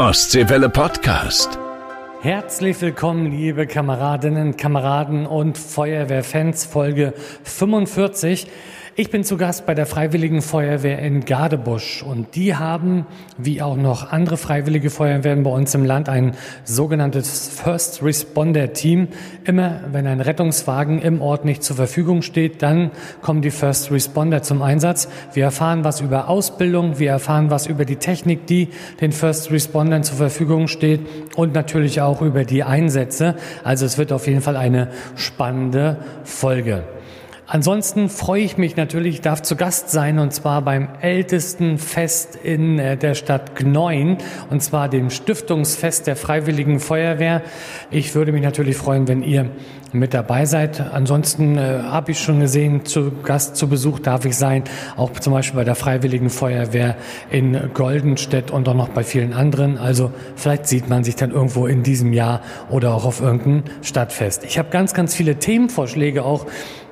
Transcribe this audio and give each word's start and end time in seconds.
Ostseewelle 0.00 0.70
Podcast. 0.70 1.58
Herzlich 2.22 2.80
willkommen, 2.80 3.26
liebe 3.30 3.66
Kameradinnen, 3.66 4.56
Kameraden 4.56 5.26
und 5.26 5.58
Feuerwehrfans, 5.58 6.64
Folge 6.64 7.12
45. 7.44 8.46
Ich 9.00 9.08
bin 9.08 9.24
zu 9.24 9.38
Gast 9.38 9.64
bei 9.64 9.72
der 9.72 9.86
Freiwilligen 9.86 10.42
Feuerwehr 10.42 10.98
in 10.98 11.24
Gardebusch 11.24 12.02
und 12.02 12.34
die 12.34 12.56
haben, 12.56 13.06
wie 13.38 13.62
auch 13.62 13.78
noch 13.78 14.12
andere 14.12 14.36
Freiwillige 14.36 14.90
Feuerwehren 14.90 15.42
bei 15.42 15.48
uns 15.48 15.74
im 15.74 15.86
Land, 15.86 16.10
ein 16.10 16.34
sogenanntes 16.64 17.48
First 17.48 18.02
Responder 18.02 18.74
Team. 18.74 19.08
Immer 19.44 19.80
wenn 19.90 20.06
ein 20.06 20.20
Rettungswagen 20.20 21.00
im 21.00 21.22
Ort 21.22 21.46
nicht 21.46 21.62
zur 21.62 21.76
Verfügung 21.76 22.20
steht, 22.20 22.60
dann 22.60 22.90
kommen 23.22 23.40
die 23.40 23.50
First 23.50 23.90
Responder 23.90 24.42
zum 24.42 24.60
Einsatz. 24.60 25.08
Wir 25.32 25.44
erfahren 25.44 25.82
was 25.82 26.02
über 26.02 26.28
Ausbildung, 26.28 26.98
wir 26.98 27.08
erfahren 27.08 27.50
was 27.50 27.66
über 27.66 27.86
die 27.86 27.96
Technik, 27.96 28.46
die 28.48 28.68
den 29.00 29.12
First 29.12 29.50
Respondern 29.50 30.04
zur 30.04 30.18
Verfügung 30.18 30.68
steht 30.68 31.00
und 31.36 31.54
natürlich 31.54 32.02
auch 32.02 32.20
über 32.20 32.44
die 32.44 32.64
Einsätze. 32.64 33.36
Also 33.64 33.86
es 33.86 33.96
wird 33.96 34.12
auf 34.12 34.26
jeden 34.26 34.42
Fall 34.42 34.58
eine 34.58 34.88
spannende 35.16 35.96
Folge. 36.22 36.84
Ansonsten 37.52 38.08
freue 38.08 38.42
ich 38.42 38.58
mich 38.58 38.76
natürlich, 38.76 39.16
ich 39.16 39.20
darf 39.22 39.42
zu 39.42 39.56
Gast 39.56 39.90
sein 39.90 40.20
und 40.20 40.32
zwar 40.32 40.62
beim 40.62 40.86
ältesten 41.00 41.78
Fest 41.78 42.36
in 42.36 42.78
äh, 42.78 42.96
der 42.96 43.16
Stadt 43.16 43.56
Gneun 43.56 44.18
und 44.50 44.62
zwar 44.62 44.88
dem 44.88 45.10
Stiftungsfest 45.10 46.06
der 46.06 46.14
Freiwilligen 46.14 46.78
Feuerwehr. 46.78 47.42
Ich 47.90 48.14
würde 48.14 48.30
mich 48.30 48.44
natürlich 48.44 48.76
freuen, 48.76 49.08
wenn 49.08 49.24
ihr 49.24 49.50
mit 49.92 50.14
dabei 50.14 50.46
seid. 50.46 50.80
Ansonsten 50.92 51.58
äh, 51.58 51.80
habe 51.82 52.12
ich 52.12 52.20
schon 52.20 52.38
gesehen, 52.38 52.84
zu 52.84 53.10
Gast, 53.24 53.56
zu 53.56 53.68
Besuch 53.68 53.98
darf 53.98 54.24
ich 54.26 54.36
sein, 54.36 54.62
auch 54.96 55.10
zum 55.14 55.32
Beispiel 55.32 55.56
bei 55.56 55.64
der 55.64 55.74
Freiwilligen 55.74 56.30
Feuerwehr 56.30 56.94
in 57.32 57.72
Goldenstedt 57.74 58.52
und 58.52 58.68
auch 58.68 58.74
noch 58.74 58.90
bei 58.90 59.02
vielen 59.02 59.32
anderen. 59.32 59.76
Also 59.76 60.12
vielleicht 60.36 60.68
sieht 60.68 60.88
man 60.88 61.02
sich 61.02 61.16
dann 61.16 61.32
irgendwo 61.32 61.66
in 61.66 61.82
diesem 61.82 62.12
Jahr 62.12 62.42
oder 62.68 62.94
auch 62.94 63.04
auf 63.04 63.20
irgendein 63.20 63.64
Stadtfest. 63.82 64.44
Ich 64.44 64.56
habe 64.56 64.68
ganz, 64.70 64.94
ganz 64.94 65.16
viele 65.16 65.34
Themenvorschläge 65.40 66.24
auch 66.24 66.46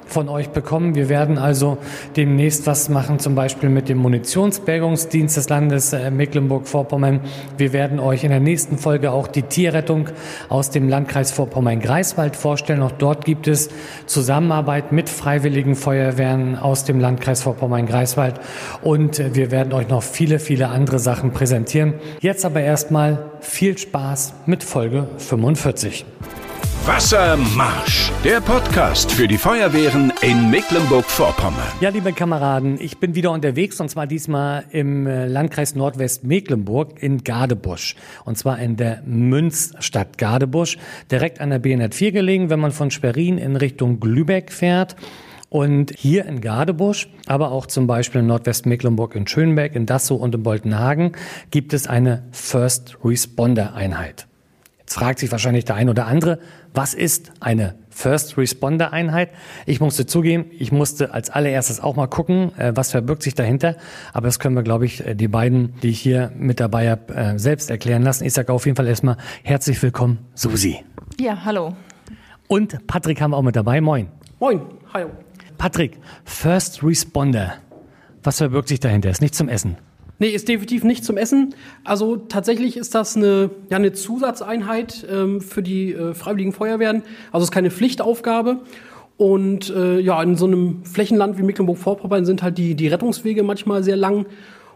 von 0.08 0.28
euch 0.28 0.48
bekommen. 0.48 0.94
Wir 0.94 1.08
werden 1.08 1.38
also 1.38 1.78
demnächst 2.16 2.66
was 2.66 2.88
machen, 2.88 3.18
zum 3.18 3.34
Beispiel 3.34 3.68
mit 3.68 3.88
dem 3.88 3.98
Munitionsbergungsdienst 3.98 5.36
des 5.36 5.48
Landes 5.48 5.92
äh, 5.92 6.10
Mecklenburg-Vorpommern. 6.10 7.20
Wir 7.56 7.72
werden 7.72 8.00
euch 8.00 8.24
in 8.24 8.30
der 8.30 8.40
nächsten 8.40 8.78
Folge 8.78 9.12
auch 9.12 9.28
die 9.28 9.42
Tierrettung 9.42 10.08
aus 10.48 10.70
dem 10.70 10.88
Landkreis 10.88 11.30
Vorpommern-Greifswald 11.32 12.36
vorstellen. 12.36 12.82
Auch 12.82 12.92
dort 12.92 13.24
gibt 13.24 13.46
es 13.46 13.68
Zusammenarbeit 14.06 14.92
mit 14.92 15.08
freiwilligen 15.08 15.74
Feuerwehren 15.74 16.56
aus 16.56 16.84
dem 16.84 17.00
Landkreis 17.00 17.42
Vorpommern-Greifswald. 17.42 18.40
Und 18.82 19.20
äh, 19.20 19.34
wir 19.34 19.50
werden 19.50 19.72
euch 19.72 19.88
noch 19.88 20.02
viele, 20.02 20.38
viele 20.38 20.68
andere 20.68 20.98
Sachen 20.98 21.32
präsentieren. 21.32 21.94
Jetzt 22.20 22.44
aber 22.44 22.60
erstmal 22.60 23.30
viel 23.40 23.76
Spaß 23.76 24.34
mit 24.46 24.64
Folge 24.64 25.06
45. 25.18 26.04
Wassermarsch, 26.88 28.10
der 28.24 28.40
Podcast 28.40 29.12
für 29.12 29.28
die 29.28 29.36
Feuerwehren 29.36 30.10
in 30.22 30.50
Mecklenburg-Vorpommern. 30.50 31.68
Ja, 31.82 31.90
liebe 31.90 32.14
Kameraden, 32.14 32.80
ich 32.80 32.96
bin 32.96 33.14
wieder 33.14 33.30
unterwegs 33.30 33.78
und 33.78 33.90
zwar 33.90 34.06
diesmal 34.06 34.64
im 34.70 35.06
äh, 35.06 35.26
Landkreis 35.26 35.74
Nordwest-Mecklenburg 35.74 37.02
in 37.02 37.24
Gardebusch. 37.24 37.94
Und 38.24 38.38
zwar 38.38 38.58
in 38.58 38.78
der 38.78 39.02
Münzstadt 39.04 40.16
Gardebusch, 40.16 40.78
direkt 41.10 41.42
an 41.42 41.50
der 41.50 41.62
B104 41.62 42.10
gelegen, 42.10 42.48
wenn 42.48 42.58
man 42.58 42.72
von 42.72 42.90
Schwerin 42.90 43.36
in 43.36 43.56
Richtung 43.56 44.00
Glübeck 44.00 44.50
fährt. 44.50 44.96
Und 45.50 45.92
hier 45.94 46.24
in 46.24 46.40
Gardebusch, 46.40 47.10
aber 47.26 47.52
auch 47.52 47.66
zum 47.66 47.86
Beispiel 47.86 48.22
in 48.22 48.28
Nordwestmecklenburg 48.28 49.14
in 49.14 49.26
Schönberg, 49.26 49.76
in 49.76 49.84
Dassow 49.84 50.16
und 50.16 50.34
in 50.34 50.42
Boltenhagen 50.42 51.12
gibt 51.50 51.74
es 51.74 51.86
eine 51.86 52.22
First 52.32 52.96
Responder 53.04 53.74
Einheit. 53.74 54.26
Jetzt 54.88 54.94
fragt 54.94 55.18
sich 55.18 55.30
wahrscheinlich 55.30 55.66
der 55.66 55.74
ein 55.74 55.90
oder 55.90 56.06
andere, 56.06 56.38
was 56.74 56.94
ist 56.94 57.32
eine 57.40 57.74
First 57.90 58.38
Responder 58.38 58.92
Einheit? 58.92 59.30
Ich 59.66 59.80
musste 59.80 60.06
zugeben, 60.06 60.46
ich 60.50 60.70
musste 60.70 61.12
als 61.12 61.30
allererstes 61.30 61.80
auch 61.80 61.96
mal 61.96 62.06
gucken, 62.06 62.56
äh, 62.58 62.72
was 62.74 62.92
verbirgt 62.92 63.22
sich 63.22 63.34
dahinter. 63.34 63.76
Aber 64.12 64.26
das 64.26 64.38
können 64.38 64.54
wir, 64.54 64.62
glaube 64.62 64.86
ich, 64.86 65.04
äh, 65.04 65.14
die 65.14 65.28
beiden, 65.28 65.74
die 65.82 65.88
ich 65.88 66.00
hier 66.00 66.32
mit 66.36 66.60
dabei 66.60 66.90
habe, 66.90 67.14
äh, 67.14 67.38
selbst 67.38 67.70
erklären 67.70 68.02
lassen. 68.02 68.24
Ich 68.24 68.34
sage 68.34 68.52
auf 68.52 68.66
jeden 68.66 68.76
Fall 68.76 68.86
erstmal 68.86 69.16
herzlich 69.42 69.82
willkommen, 69.82 70.18
Susi. 70.34 70.84
Ja, 71.18 71.44
hallo. 71.44 71.74
Und 72.46 72.86
Patrick 72.86 73.20
haben 73.20 73.32
wir 73.32 73.36
auch 73.36 73.42
mit 73.42 73.56
dabei. 73.56 73.80
Moin. 73.80 74.08
Moin, 74.38 74.62
hallo. 74.94 75.10
Patrick, 75.58 75.98
First 76.24 76.84
Responder. 76.84 77.54
Was 78.22 78.38
verbirgt 78.38 78.68
sich 78.68 78.80
dahinter? 78.80 79.10
Ist 79.10 79.20
nicht 79.20 79.34
zum 79.34 79.48
Essen. 79.48 79.76
Nee, 80.20 80.30
ist 80.30 80.48
definitiv 80.48 80.82
nicht 80.82 81.04
zum 81.04 81.16
Essen. 81.16 81.54
Also 81.84 82.16
tatsächlich 82.16 82.76
ist 82.76 82.94
das 82.94 83.16
eine, 83.16 83.50
ja, 83.70 83.76
eine 83.76 83.92
Zusatzeinheit 83.92 85.06
ähm, 85.10 85.40
für 85.40 85.62
die 85.62 85.92
äh, 85.92 86.12
Freiwilligen 86.12 86.52
Feuerwehren. 86.52 87.02
Also 87.30 87.44
es 87.44 87.50
ist 87.50 87.52
keine 87.52 87.70
Pflichtaufgabe. 87.70 88.58
Und 89.16 89.70
äh, 89.70 89.98
ja, 90.00 90.22
in 90.22 90.36
so 90.36 90.46
einem 90.46 90.84
Flächenland 90.84 91.38
wie 91.38 91.42
Mecklenburg-Vorpommern 91.42 92.24
sind 92.24 92.42
halt 92.42 92.58
die, 92.58 92.74
die 92.74 92.88
Rettungswege 92.88 93.42
manchmal 93.42 93.82
sehr 93.82 93.96
lang. 93.96 94.26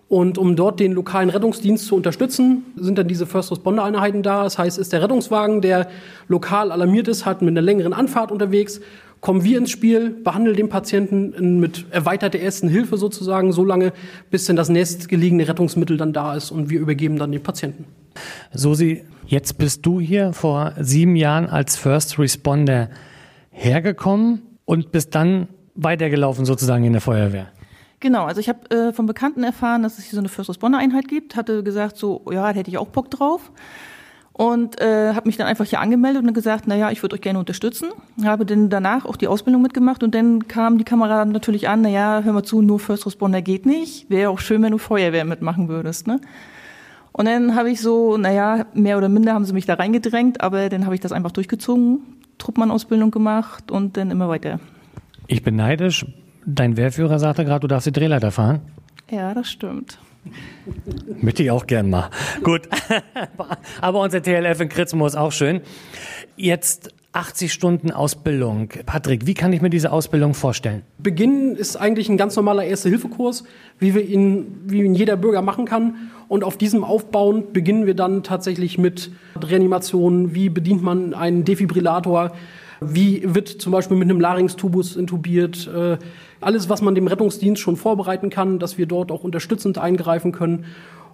Und 0.09 0.37
um 0.37 0.57
dort 0.57 0.79
den 0.79 0.93
lokalen 0.93 1.31
Rettungsdienst 1.31 1.87
zu 1.87 1.97
unterstützen, 1.97 2.65
sind 2.77 2.99
dann 2.99 3.09
diese 3.09 3.25
First 3.25 3.51
Responder 3.51 3.83
Einheiten 3.83 4.23
da. 4.23 4.45
Das 4.45 4.59
heißt, 4.59 4.79
ist 4.79 4.93
der 4.93 5.03
Rettungswagen, 5.03 5.61
der 5.61 5.89
lokal 6.29 6.71
alarmiert 6.71 7.09
ist, 7.09 7.25
hat 7.25 7.41
mit 7.41 7.51
einer 7.51 7.63
längeren 7.63 7.93
Anfahrt 7.93 8.31
unterwegs 8.31 8.81
kommen 9.22 9.44
wir 9.44 9.56
ins 9.56 9.71
Spiel, 9.71 10.10
behandeln 10.10 10.56
den 10.56 10.69
Patienten 10.69 11.60
mit 11.60 11.87
erweiterter 11.91 12.41
ersten 12.41 12.69
Hilfe 12.69 12.99
sozusagen 12.99 13.53
so 13.53 13.65
lange, 13.65 13.93
bis 14.31 14.44
denn 14.44 14.56
das 14.56 14.69
nächstgelegene 14.69 15.49
Rettungsmittel 15.49 15.97
dann 15.97 16.12
da 16.12 16.34
ist 16.34 16.50
und 16.50 16.69
wir 16.69 16.81
übergeben 16.81 17.19
dann 17.19 17.31
den 17.32 17.43
Patienten. 17.43 17.87
Susi, 18.53 19.05
jetzt 19.27 19.56
bist 19.59 19.87
du 19.87 20.00
hier 20.00 20.32
vor 20.32 20.75
sieben 20.78 21.15
Jahren 21.16 21.47
als 21.47 21.77
First 21.77 22.19
Responder 22.19 22.91
hergekommen 23.50 24.43
und 24.65 24.91
bist 24.91 25.15
dann 25.15 25.49
weitergelaufen 25.77 26.44
sozusagen 26.44 26.82
in 26.84 26.93
der 26.93 27.00
Feuerwehr. 27.00 27.47
Genau, 28.00 28.25
also 28.25 28.41
ich 28.41 28.49
habe 28.49 28.69
äh, 28.71 28.93
von 28.93 29.06
Bekannten 29.06 29.44
erfahren, 29.44 29.84
dass 29.84 29.99
es 29.99 30.05
hier 30.05 30.15
so 30.15 30.19
eine 30.19 30.28
First 30.28 30.50
Responder 30.50 30.78
Einheit 30.78 31.06
gibt, 31.06 31.37
hatte 31.37 31.62
gesagt 31.62 31.97
so, 31.97 32.22
ja, 32.32 32.53
da 32.53 32.59
hätte 32.59 32.71
ich 32.71 32.77
auch 32.77 32.88
Bock 32.88 33.09
drauf 33.09 33.53
und 34.32 34.81
äh, 34.81 35.12
habe 35.15 35.28
mich 35.28 35.37
dann 35.37 35.47
einfach 35.47 35.66
hier 35.66 35.81
angemeldet 35.81 36.22
und 36.22 36.32
gesagt, 36.32 36.65
na 36.66 36.75
ja, 36.75 36.91
ich 36.91 37.03
würde 37.03 37.15
euch 37.15 37.20
gerne 37.20 37.38
unterstützen. 37.38 37.88
Habe 38.25 38.47
dann 38.47 38.70
danach 38.70 39.04
auch 39.04 39.16
die 39.16 39.28
Ausbildung 39.28 39.62
mitgemacht 39.62 40.03
und 40.03 40.15
dann 40.15 40.48
kam 40.48 40.78
die 40.78 40.84
Kamera 40.84 41.25
natürlich 41.25 41.69
an, 41.69 41.82
na 41.82 41.88
ja, 41.88 42.22
hör 42.25 42.32
mal 42.32 42.43
zu, 42.43 42.62
nur 42.62 42.81
First 42.81 43.06
Responder 43.06 43.43
geht 43.43 43.66
nicht. 43.66 44.09
Wäre 44.10 44.31
auch 44.31 44.38
schön, 44.38 44.62
wenn 44.62 44.72
du 44.72 44.78
Feuerwehr 44.78 45.25
mitmachen 45.25 45.69
würdest, 45.69 46.06
ne? 46.06 46.20
Und 47.12 47.26
dann 47.26 47.54
habe 47.54 47.70
ich 47.70 47.82
so, 47.82 48.16
na 48.16 48.32
ja, 48.32 48.65
mehr 48.72 48.97
oder 48.97 49.10
minder 49.10 49.34
haben 49.34 49.44
sie 49.44 49.53
mich 49.53 49.66
da 49.66 49.75
reingedrängt, 49.75 50.41
aber 50.41 50.70
dann 50.70 50.87
habe 50.87 50.94
ich 50.94 51.00
das 51.03 51.12
einfach 51.12 51.31
durchgezogen, 51.31 52.00
Truppmann-Ausbildung 52.38 53.10
gemacht 53.10 53.70
und 53.70 53.99
dann 53.99 54.10
immer 54.10 54.31
weiter. 54.31 54.60
Ich 55.26 55.43
bin 55.43 55.56
neidisch. 55.56 56.06
Dein 56.47 56.78
Wehrführer 56.78 57.19
sagte 57.19 57.44
gerade, 57.44 57.60
du 57.60 57.66
darfst 57.66 57.87
die 57.87 57.93
Drehleiter 57.93 58.31
fahren. 58.31 58.62
Ja, 59.10 59.34
das 59.34 59.50
stimmt. 59.50 59.99
Möchte 61.21 61.43
ich 61.43 61.50
auch 61.50 61.66
gern 61.66 61.91
mal. 61.91 62.10
Gut. 62.43 62.69
Aber 63.81 64.00
unser 64.00 64.22
TLF 64.22 64.60
in 64.60 64.69
Kritzmo 64.69 65.06
ist 65.06 65.16
auch 65.16 65.33
schön. 65.33 65.60
Jetzt 66.37 66.94
80 67.12 67.53
Stunden 67.53 67.91
Ausbildung. 67.91 68.71
Patrick, 68.87 69.27
wie 69.27 69.34
kann 69.34 69.53
ich 69.53 69.61
mir 69.61 69.69
diese 69.69 69.93
Ausbildung 69.93 70.32
vorstellen? 70.32 70.82
Beginn 70.99 71.56
ist 71.56 71.77
eigentlich 71.77 72.09
ein 72.09 72.16
ganz 72.16 72.37
normaler 72.37 72.65
Erste-Hilfe-Kurs, 72.65 73.44
wie 73.78 73.94
wir 73.94 74.03
ihn, 74.03 74.62
wie 74.66 74.82
ihn 74.82 74.94
jeder 74.94 75.16
Bürger 75.16 75.43
machen 75.43 75.66
kann. 75.66 76.11
Und 76.28 76.43
auf 76.43 76.56
diesem 76.56 76.84
aufbauend 76.84 77.53
beginnen 77.53 77.84
wir 77.84 77.94
dann 77.94 78.22
tatsächlich 78.22 78.78
mit 78.78 79.11
Reanimationen. 79.37 80.34
Wie 80.34 80.49
bedient 80.49 80.82
man 80.82 81.12
einen 81.12 81.44
Defibrillator? 81.44 82.32
Wie 82.84 83.22
wird 83.34 83.48
zum 83.48 83.72
Beispiel 83.72 83.97
mit 83.97 84.09
einem 84.09 84.20
Larynx-Tubus 84.20 84.97
intubiert? 84.97 85.69
Äh, 85.69 85.98
alles, 86.41 86.69
was 86.69 86.82
man 86.82 86.94
dem 86.94 87.06
Rettungsdienst 87.06 87.60
schon 87.60 87.76
vorbereiten 87.76 88.31
kann, 88.31 88.59
dass 88.59 88.78
wir 88.78 88.87
dort 88.87 89.12
auch 89.12 89.25
unterstützend 89.25 89.78
eingreifen 89.78 90.32
können. 90.32 90.65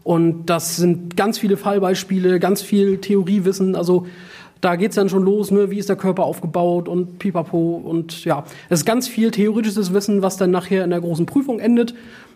Und 0.04 0.46
das 0.46 0.76
sind 0.76 1.16
ganz 1.16 1.38
viele 1.38 1.56
Fallbeispiele, 1.56 2.40
ganz 2.40 2.62
viel 2.62 2.98
Theoriewissen. 2.98 3.76
Also 3.76 4.06
da 4.60 4.76
geht's 4.76 4.96
dann 4.96 5.08
schon 5.08 5.24
los, 5.24 5.50
ne? 5.50 5.70
wie 5.70 5.78
ist 5.78 5.88
der 5.88 5.96
Körper 5.96 6.24
aufgebaut 6.24 6.88
und 6.88 7.18
pipapo. 7.18 7.76
Und 7.76 8.24
ja, 8.24 8.44
es 8.68 8.80
ist 8.80 8.84
ganz 8.84 9.08
viel 9.08 9.30
theoretisches 9.30 9.92
Wissen, 9.92 10.22
was 10.22 10.36
dann 10.36 10.50
nachher 10.50 10.84
in 10.84 10.90
der 10.90 11.00
großen 11.00 11.26
Prüfung 11.26 11.60
endet. 11.60 11.94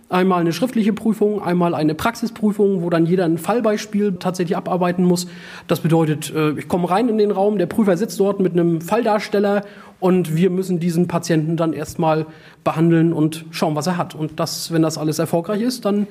Einmal 0.09 0.43
eine 0.43 0.53
schriftliche 0.53 0.93
Prüfung, 0.93 1.43
einmal 1.43 1.75
eine 1.75 1.95
Praxisprüfung, 1.95 2.83
wo 2.83 2.91
dann 2.91 3.07
jeder 3.07 3.25
ein 3.25 3.39
Fallbeispiel 3.39 4.17
tatsächlich 4.19 4.59
abarbeiten 4.59 5.05
muss. 5.05 5.27
Das 5.69 5.81
bedeutet, 5.81 6.33
äh, 6.35 6.51
ich 6.53 6.69
komme 6.69 6.91
rein 6.91 7.09
in 7.09 7.17
den 7.17 7.31
Raum, 7.31 7.57
der 7.57 7.67
Prüfer 7.67 7.97
sitzt 7.97 8.21
dort 8.21 8.39
mit 8.39 8.53
einem 8.53 8.83
Falldarsteller 8.83 9.65
und 10.01 10.37
wir 10.37 10.51
müssen 10.51 10.79
diesen 10.81 11.09
Patienten 11.09 11.57
dann 11.57 11.73
erstmal 11.73 12.27
behandeln 12.63 13.15
und 13.15 13.47
schauen, 13.53 13.75
was 13.75 13.87
er 13.87 13.97
hat. 13.97 14.15
Und 14.15 14.39
das, 14.39 14.71
wenn 14.71 14.83
das 14.83 14.99
alles 14.99 15.19
erfolgreich 15.19 15.63
ist, 15.63 15.87
dann 15.87 16.07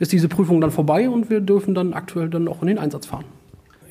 ist 0.00 0.10
diese 0.10 0.28
Prüfung 0.28 0.60
dann 0.60 0.72
vorbei 0.72 1.08
und 1.08 1.30
wir 1.30 1.40
dürfen 1.40 1.74
dann 1.74 1.94
aktuell 1.94 2.28
dann 2.28 2.48
auch 2.48 2.60
in 2.60 2.68
den 2.68 2.78
Einsatz 2.78 3.06
fahren. 3.06 3.24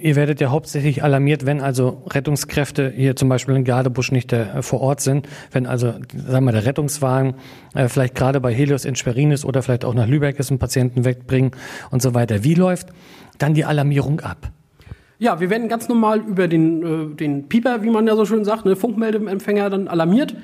Ihr 0.03 0.17
werdet 0.17 0.41
ja 0.41 0.51
hauptsächlich 0.51 1.01
alarmiert, 1.01 1.45
wenn 1.45 1.61
also 1.61 2.03
Rettungskräfte 2.09 2.91
hier 2.93 3.15
zum 3.15 3.29
Beispiel 3.29 3.55
in 3.55 3.63
Gardebusch 3.63 4.11
nicht 4.11 4.33
äh, 4.33 4.61
vor 4.61 4.81
Ort 4.81 4.99
sind, 4.99 5.29
wenn 5.51 5.65
also, 5.65 5.93
sagen 6.27 6.45
wir, 6.45 6.51
der 6.51 6.65
Rettungswagen 6.65 7.35
äh, 7.73 7.87
vielleicht 7.87 8.13
gerade 8.13 8.41
bei 8.41 8.53
Helios 8.53 8.83
in 8.83 8.95
Schwerin 8.95 9.31
ist 9.31 9.45
oder 9.45 9.63
vielleicht 9.63 9.85
auch 9.85 9.93
nach 9.93 10.07
Lübeck 10.07 10.39
ist, 10.39 10.51
einen 10.51 10.59
Patienten 10.59 11.05
wegbringen 11.05 11.51
und 11.89 12.01
so 12.01 12.13
weiter. 12.13 12.43
Wie 12.43 12.53
läuft 12.53 12.89
dann 13.37 13.53
die 13.53 13.63
Alarmierung 13.63 14.19
ab? 14.19 14.51
Ja, 15.19 15.39
wir 15.39 15.49
werden 15.49 15.69
ganz 15.69 15.87
normal 15.87 16.19
über 16.19 16.49
den, 16.49 17.13
äh, 17.13 17.15
den 17.15 17.47
Pieper, 17.47 17.81
wie 17.81 17.89
man 17.89 18.05
ja 18.05 18.17
so 18.17 18.25
schön 18.25 18.43
sagt, 18.43 18.65
ne, 18.65 18.75
Funkmeldeempfänger 18.75 19.69
dann 19.69 19.87
alarmiert. 19.87 20.35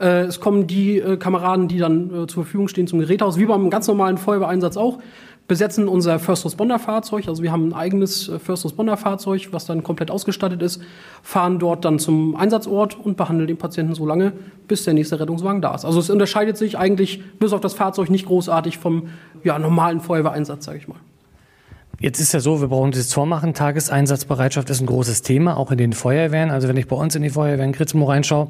Äh, 0.00 0.22
es 0.22 0.40
kommen 0.40 0.66
die 0.66 0.98
äh, 0.98 1.16
Kameraden, 1.16 1.68
die 1.68 1.78
dann 1.78 2.06
äh, 2.06 2.26
zur 2.26 2.42
Verfügung 2.42 2.66
stehen 2.66 2.88
zum 2.88 2.98
Gerätehaus, 2.98 3.38
wie 3.38 3.46
beim 3.46 3.70
ganz 3.70 3.86
normalen 3.86 4.18
Feuerwehreinsatz 4.18 4.76
auch, 4.76 4.98
besetzen 5.46 5.88
unser 5.88 6.18
First 6.18 6.44
Responder 6.44 6.78
Fahrzeug. 6.78 7.28
Also 7.28 7.42
wir 7.42 7.52
haben 7.52 7.68
ein 7.68 7.72
eigenes 7.74 8.28
äh, 8.28 8.38
First 8.38 8.64
Responder 8.64 8.96
Fahrzeug, 8.96 9.48
was 9.50 9.66
dann 9.66 9.82
komplett 9.82 10.10
ausgestattet 10.10 10.62
ist, 10.62 10.80
fahren 11.22 11.58
dort 11.58 11.84
dann 11.84 11.98
zum 11.98 12.36
Einsatzort 12.36 12.98
und 12.98 13.16
behandeln 13.16 13.46
den 13.46 13.58
Patienten 13.58 13.94
so 13.94 14.06
lange, 14.06 14.32
bis 14.68 14.84
der 14.84 14.94
nächste 14.94 15.20
Rettungswagen 15.20 15.60
da 15.60 15.74
ist. 15.74 15.84
Also 15.84 16.00
es 16.00 16.10
unterscheidet 16.10 16.56
sich 16.56 16.78
eigentlich 16.78 17.22
bis 17.38 17.52
auf 17.52 17.60
das 17.60 17.74
Fahrzeug 17.74 18.10
nicht 18.10 18.26
großartig 18.26 18.78
vom 18.78 19.08
ja, 19.42 19.58
normalen 19.58 20.00
Feuerwehreinsatz, 20.00 20.64
sage 20.64 20.78
ich 20.78 20.88
mal. 20.88 20.98
Jetzt 22.00 22.20
ist 22.20 22.34
ja 22.34 22.40
so, 22.40 22.60
wir 22.60 22.68
brauchen 22.68 22.90
dieses 22.90 23.12
vormachen. 23.12 23.54
Tageseinsatzbereitschaft 23.54 24.68
ist 24.70 24.80
ein 24.80 24.86
großes 24.86 25.22
Thema, 25.22 25.56
auch 25.56 25.70
in 25.70 25.78
den 25.78 25.92
Feuerwehren. 25.92 26.50
Also 26.50 26.68
wenn 26.68 26.76
ich 26.76 26.88
bei 26.88 26.96
uns 26.96 27.14
in 27.14 27.22
die 27.22 27.30
Feuerwehren 27.30 27.72
Kritzmo 27.72 28.06
reinschaue, 28.06 28.48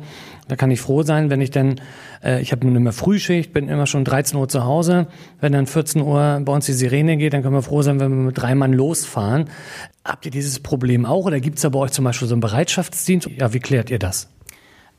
da 0.48 0.56
kann 0.56 0.70
ich 0.70 0.80
froh 0.80 1.02
sein, 1.02 1.30
wenn 1.30 1.40
ich 1.40 1.50
dann, 1.50 1.80
äh, 2.22 2.40
ich 2.40 2.52
habe 2.52 2.66
nun 2.66 2.76
immer 2.76 2.92
Frühschicht, 2.92 3.52
bin 3.52 3.68
immer 3.68 3.86
schon 3.86 4.04
13 4.04 4.38
Uhr 4.38 4.48
zu 4.48 4.64
Hause. 4.64 5.06
Wenn 5.40 5.52
dann 5.52 5.66
14 5.66 6.02
Uhr 6.02 6.40
bei 6.44 6.52
uns 6.52 6.66
die 6.66 6.72
Sirene 6.72 7.16
geht, 7.16 7.32
dann 7.32 7.42
können 7.42 7.54
wir 7.54 7.62
froh 7.62 7.82
sein, 7.82 8.00
wenn 8.00 8.10
wir 8.10 8.24
mit 8.24 8.38
drei 8.38 8.54
Mann 8.54 8.72
losfahren. 8.72 9.50
Habt 10.04 10.24
ihr 10.24 10.32
dieses 10.32 10.60
Problem 10.60 11.06
auch 11.06 11.26
oder 11.26 11.40
gibt 11.40 11.56
es 11.56 11.62
da 11.62 11.68
bei 11.68 11.78
euch 11.78 11.92
zum 11.92 12.04
Beispiel 12.04 12.28
so 12.28 12.34
einen 12.34 12.40
Bereitschaftsdienst? 12.40 13.28
Ja, 13.38 13.52
wie 13.52 13.60
klärt 13.60 13.90
ihr 13.90 13.98
das? 13.98 14.28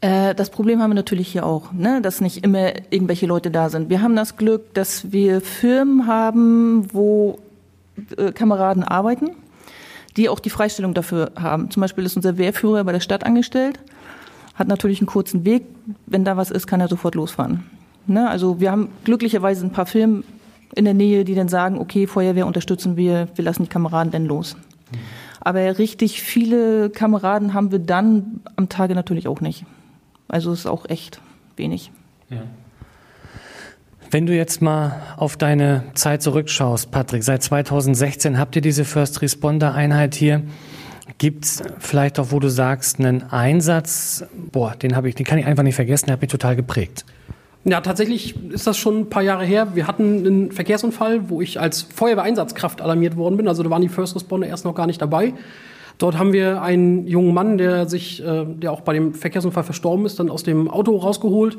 Äh, 0.01 0.35
das 0.35 0.49
Problem 0.49 0.81
haben 0.81 0.91
wir 0.91 0.95
natürlich 0.95 1.27
hier 1.27 1.45
auch, 1.45 1.71
ne? 1.73 1.99
dass 2.01 2.21
nicht 2.21 2.43
immer 2.43 2.73
irgendwelche 2.91 3.25
Leute 3.25 3.51
da 3.51 3.69
sind. 3.69 3.89
Wir 3.89 4.01
haben 4.01 4.15
das 4.15 4.37
Glück, 4.37 4.73
dass 4.73 5.11
wir 5.11 5.41
Firmen 5.41 6.07
haben, 6.07 6.87
wo 6.93 7.39
Kameraden 8.33 8.83
arbeiten, 8.83 9.31
die 10.17 10.29
auch 10.29 10.39
die 10.39 10.49
Freistellung 10.49 10.93
dafür 10.93 11.31
haben. 11.35 11.69
Zum 11.71 11.81
Beispiel 11.81 12.05
ist 12.05 12.15
unser 12.15 12.37
Wehrführer 12.37 12.83
bei 12.83 12.91
der 12.91 12.99
Stadt 12.99 13.25
angestellt, 13.25 13.79
hat 14.55 14.67
natürlich 14.67 14.99
einen 14.99 15.07
kurzen 15.07 15.45
Weg. 15.45 15.63
Wenn 16.05 16.23
da 16.23 16.37
was 16.37 16.51
ist, 16.51 16.67
kann 16.67 16.81
er 16.81 16.87
sofort 16.87 17.15
losfahren. 17.15 17.63
Ne? 18.07 18.29
Also 18.29 18.59
wir 18.59 18.71
haben 18.71 18.89
glücklicherweise 19.03 19.65
ein 19.65 19.71
paar 19.71 19.85
Firmen 19.85 20.23
in 20.75 20.85
der 20.85 20.93
Nähe, 20.93 21.25
die 21.25 21.35
dann 21.35 21.47
sagen, 21.47 21.77
okay, 21.77 22.07
Feuerwehr 22.07 22.47
unterstützen 22.47 22.97
wir, 22.97 23.27
wir 23.35 23.43
lassen 23.43 23.63
die 23.63 23.69
Kameraden 23.69 24.11
denn 24.11 24.25
los. 24.25 24.55
Aber 25.41 25.77
richtig 25.77 26.21
viele 26.21 26.89
Kameraden 26.89 27.53
haben 27.53 27.71
wir 27.71 27.79
dann 27.79 28.41
am 28.55 28.67
Tage 28.67 28.95
natürlich 28.95 29.27
auch 29.27 29.41
nicht. 29.41 29.65
Also 30.27 30.51
es 30.51 30.61
ist 30.61 30.65
auch 30.65 30.89
echt 30.89 31.21
wenig. 31.55 31.91
Ja. 32.29 32.41
Wenn 34.15 34.25
du 34.25 34.33
jetzt 34.33 34.61
mal 34.61 35.01
auf 35.17 35.35
deine 35.35 35.83
Zeit 35.93 36.21
zurückschaust, 36.21 36.89
Patrick, 36.89 37.21
seit 37.21 37.43
2016 37.43 38.39
habt 38.39 38.55
ihr 38.55 38.61
diese 38.61 38.85
First 38.85 39.21
Responder 39.21 39.73
Einheit 39.73 40.15
hier. 40.15 40.41
Gibt 41.17 41.43
es 41.43 41.61
vielleicht 41.79 42.17
auch, 42.17 42.27
wo 42.29 42.39
du 42.39 42.47
sagst, 42.47 42.97
einen 42.97 43.23
Einsatz, 43.23 44.23
boah, 44.53 44.73
den 44.73 44.95
habe 44.95 45.09
ich, 45.09 45.15
den 45.15 45.25
kann 45.25 45.37
ich 45.37 45.45
einfach 45.45 45.63
nicht 45.63 45.75
vergessen, 45.75 46.05
der 46.05 46.13
hat 46.13 46.21
mich 46.21 46.31
total 46.31 46.55
geprägt. 46.55 47.03
Ja, 47.65 47.81
tatsächlich 47.81 48.41
ist 48.51 48.65
das 48.65 48.77
schon 48.77 48.99
ein 48.99 49.09
paar 49.09 49.21
Jahre 49.21 49.43
her. 49.43 49.75
Wir 49.75 49.85
hatten 49.85 50.25
einen 50.25 50.51
Verkehrsunfall, 50.53 51.29
wo 51.29 51.41
ich 51.41 51.59
als 51.59 51.81
Feuerwehreinsatzkraft 51.81 52.81
alarmiert 52.81 53.17
worden 53.17 53.35
bin. 53.35 53.49
Also 53.49 53.63
da 53.63 53.69
waren 53.69 53.81
die 53.81 53.89
First 53.89 54.15
Responder 54.15 54.47
erst 54.47 54.63
noch 54.63 54.75
gar 54.75 54.87
nicht 54.87 55.01
dabei. 55.01 55.33
Dort 55.97 56.17
haben 56.17 56.31
wir 56.31 56.61
einen 56.61 57.05
jungen 57.05 57.33
Mann, 57.33 57.57
der 57.57 57.89
sich, 57.89 58.23
äh, 58.23 58.45
der 58.45 58.71
auch 58.71 58.79
bei 58.79 58.93
dem 58.93 59.13
Verkehrsunfall 59.13 59.65
verstorben 59.65 60.05
ist, 60.05 60.21
dann 60.21 60.29
aus 60.29 60.43
dem 60.43 60.69
Auto 60.69 60.95
rausgeholt. 60.95 61.57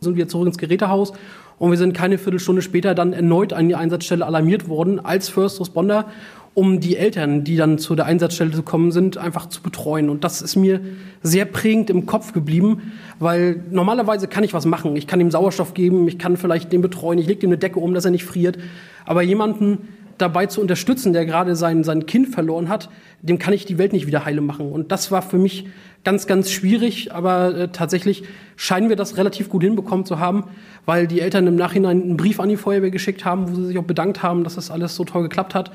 Sind 0.00 0.16
wir 0.16 0.28
zurück 0.28 0.48
ins 0.48 0.58
Gerätehaus 0.58 1.14
und 1.58 1.70
wir 1.70 1.78
sind 1.78 1.94
keine 1.94 2.18
Viertelstunde 2.18 2.62
später 2.62 2.94
dann 2.94 3.12
erneut 3.12 3.52
an 3.52 3.68
die 3.68 3.74
Einsatzstelle 3.74 4.26
alarmiert 4.26 4.68
worden 4.68 5.04
als 5.04 5.28
First 5.28 5.60
Responder, 5.60 6.06
um 6.52 6.80
die 6.80 6.96
Eltern, 6.96 7.44
die 7.44 7.56
dann 7.56 7.78
zu 7.78 7.94
der 7.94 8.06
Einsatzstelle 8.06 8.50
gekommen 8.50 8.90
sind, 8.90 9.18
einfach 9.18 9.48
zu 9.48 9.60
betreuen. 9.60 10.08
Und 10.08 10.24
das 10.24 10.40
ist 10.40 10.56
mir 10.56 10.80
sehr 11.22 11.44
prägend 11.44 11.90
im 11.90 12.06
Kopf 12.06 12.32
geblieben, 12.32 12.92
weil 13.18 13.62
normalerweise 13.70 14.26
kann 14.26 14.42
ich 14.42 14.54
was 14.54 14.64
machen. 14.64 14.96
Ich 14.96 15.06
kann 15.06 15.20
ihm 15.20 15.30
Sauerstoff 15.30 15.74
geben, 15.74 16.08
ich 16.08 16.18
kann 16.18 16.38
vielleicht 16.38 16.72
den 16.72 16.80
betreuen, 16.80 17.18
ich 17.18 17.26
lege 17.26 17.46
ihm 17.46 17.50
eine 17.50 17.58
Decke 17.58 17.78
um, 17.78 17.92
dass 17.92 18.06
er 18.06 18.10
nicht 18.10 18.24
friert. 18.24 18.58
Aber 19.04 19.22
jemanden 19.22 19.88
dabei 20.18 20.46
zu 20.46 20.60
unterstützen, 20.60 21.12
der 21.12 21.26
gerade 21.26 21.56
sein, 21.56 21.84
sein 21.84 22.06
Kind 22.06 22.28
verloren 22.28 22.68
hat, 22.68 22.88
dem 23.22 23.38
kann 23.38 23.54
ich 23.54 23.66
die 23.66 23.78
Welt 23.78 23.92
nicht 23.92 24.06
wieder 24.06 24.24
heile 24.24 24.40
machen. 24.40 24.70
Und 24.72 24.92
das 24.92 25.10
war 25.10 25.22
für 25.22 25.38
mich 25.38 25.66
ganz, 26.04 26.26
ganz 26.26 26.50
schwierig, 26.50 27.12
aber 27.12 27.56
äh, 27.56 27.68
tatsächlich 27.68 28.24
scheinen 28.54 28.88
wir 28.88 28.96
das 28.96 29.16
relativ 29.16 29.48
gut 29.48 29.62
hinbekommen 29.62 30.06
zu 30.06 30.18
haben, 30.18 30.44
weil 30.84 31.06
die 31.08 31.20
Eltern 31.20 31.46
im 31.46 31.56
Nachhinein 31.56 32.00
einen 32.00 32.16
Brief 32.16 32.38
an 32.38 32.48
die 32.48 32.56
Feuerwehr 32.56 32.90
geschickt 32.90 33.24
haben, 33.24 33.50
wo 33.50 33.54
sie 33.56 33.66
sich 33.66 33.78
auch 33.78 33.84
bedankt 33.84 34.22
haben, 34.22 34.44
dass 34.44 34.54
das 34.54 34.70
alles 34.70 34.94
so 34.94 35.04
toll 35.04 35.22
geklappt 35.24 35.54
hat. 35.54 35.72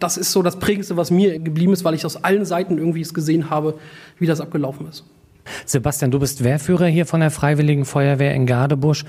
Das 0.00 0.16
ist 0.16 0.32
so 0.32 0.42
das 0.42 0.58
Prägendste, 0.58 0.96
was 0.96 1.10
mir 1.10 1.38
geblieben 1.38 1.72
ist, 1.72 1.84
weil 1.84 1.94
ich 1.94 2.04
aus 2.06 2.24
allen 2.24 2.44
Seiten 2.44 2.78
irgendwie 2.78 3.02
es 3.02 3.12
gesehen 3.12 3.50
habe, 3.50 3.74
wie 4.18 4.26
das 4.26 4.40
abgelaufen 4.40 4.88
ist. 4.88 5.04
Sebastian, 5.64 6.10
du 6.10 6.18
bist 6.18 6.44
Wehrführer 6.44 6.86
hier 6.86 7.06
von 7.06 7.20
der 7.20 7.30
Freiwilligen 7.30 7.84
Feuerwehr 7.84 8.34
in 8.34 8.46
Gardebusch. 8.46 9.04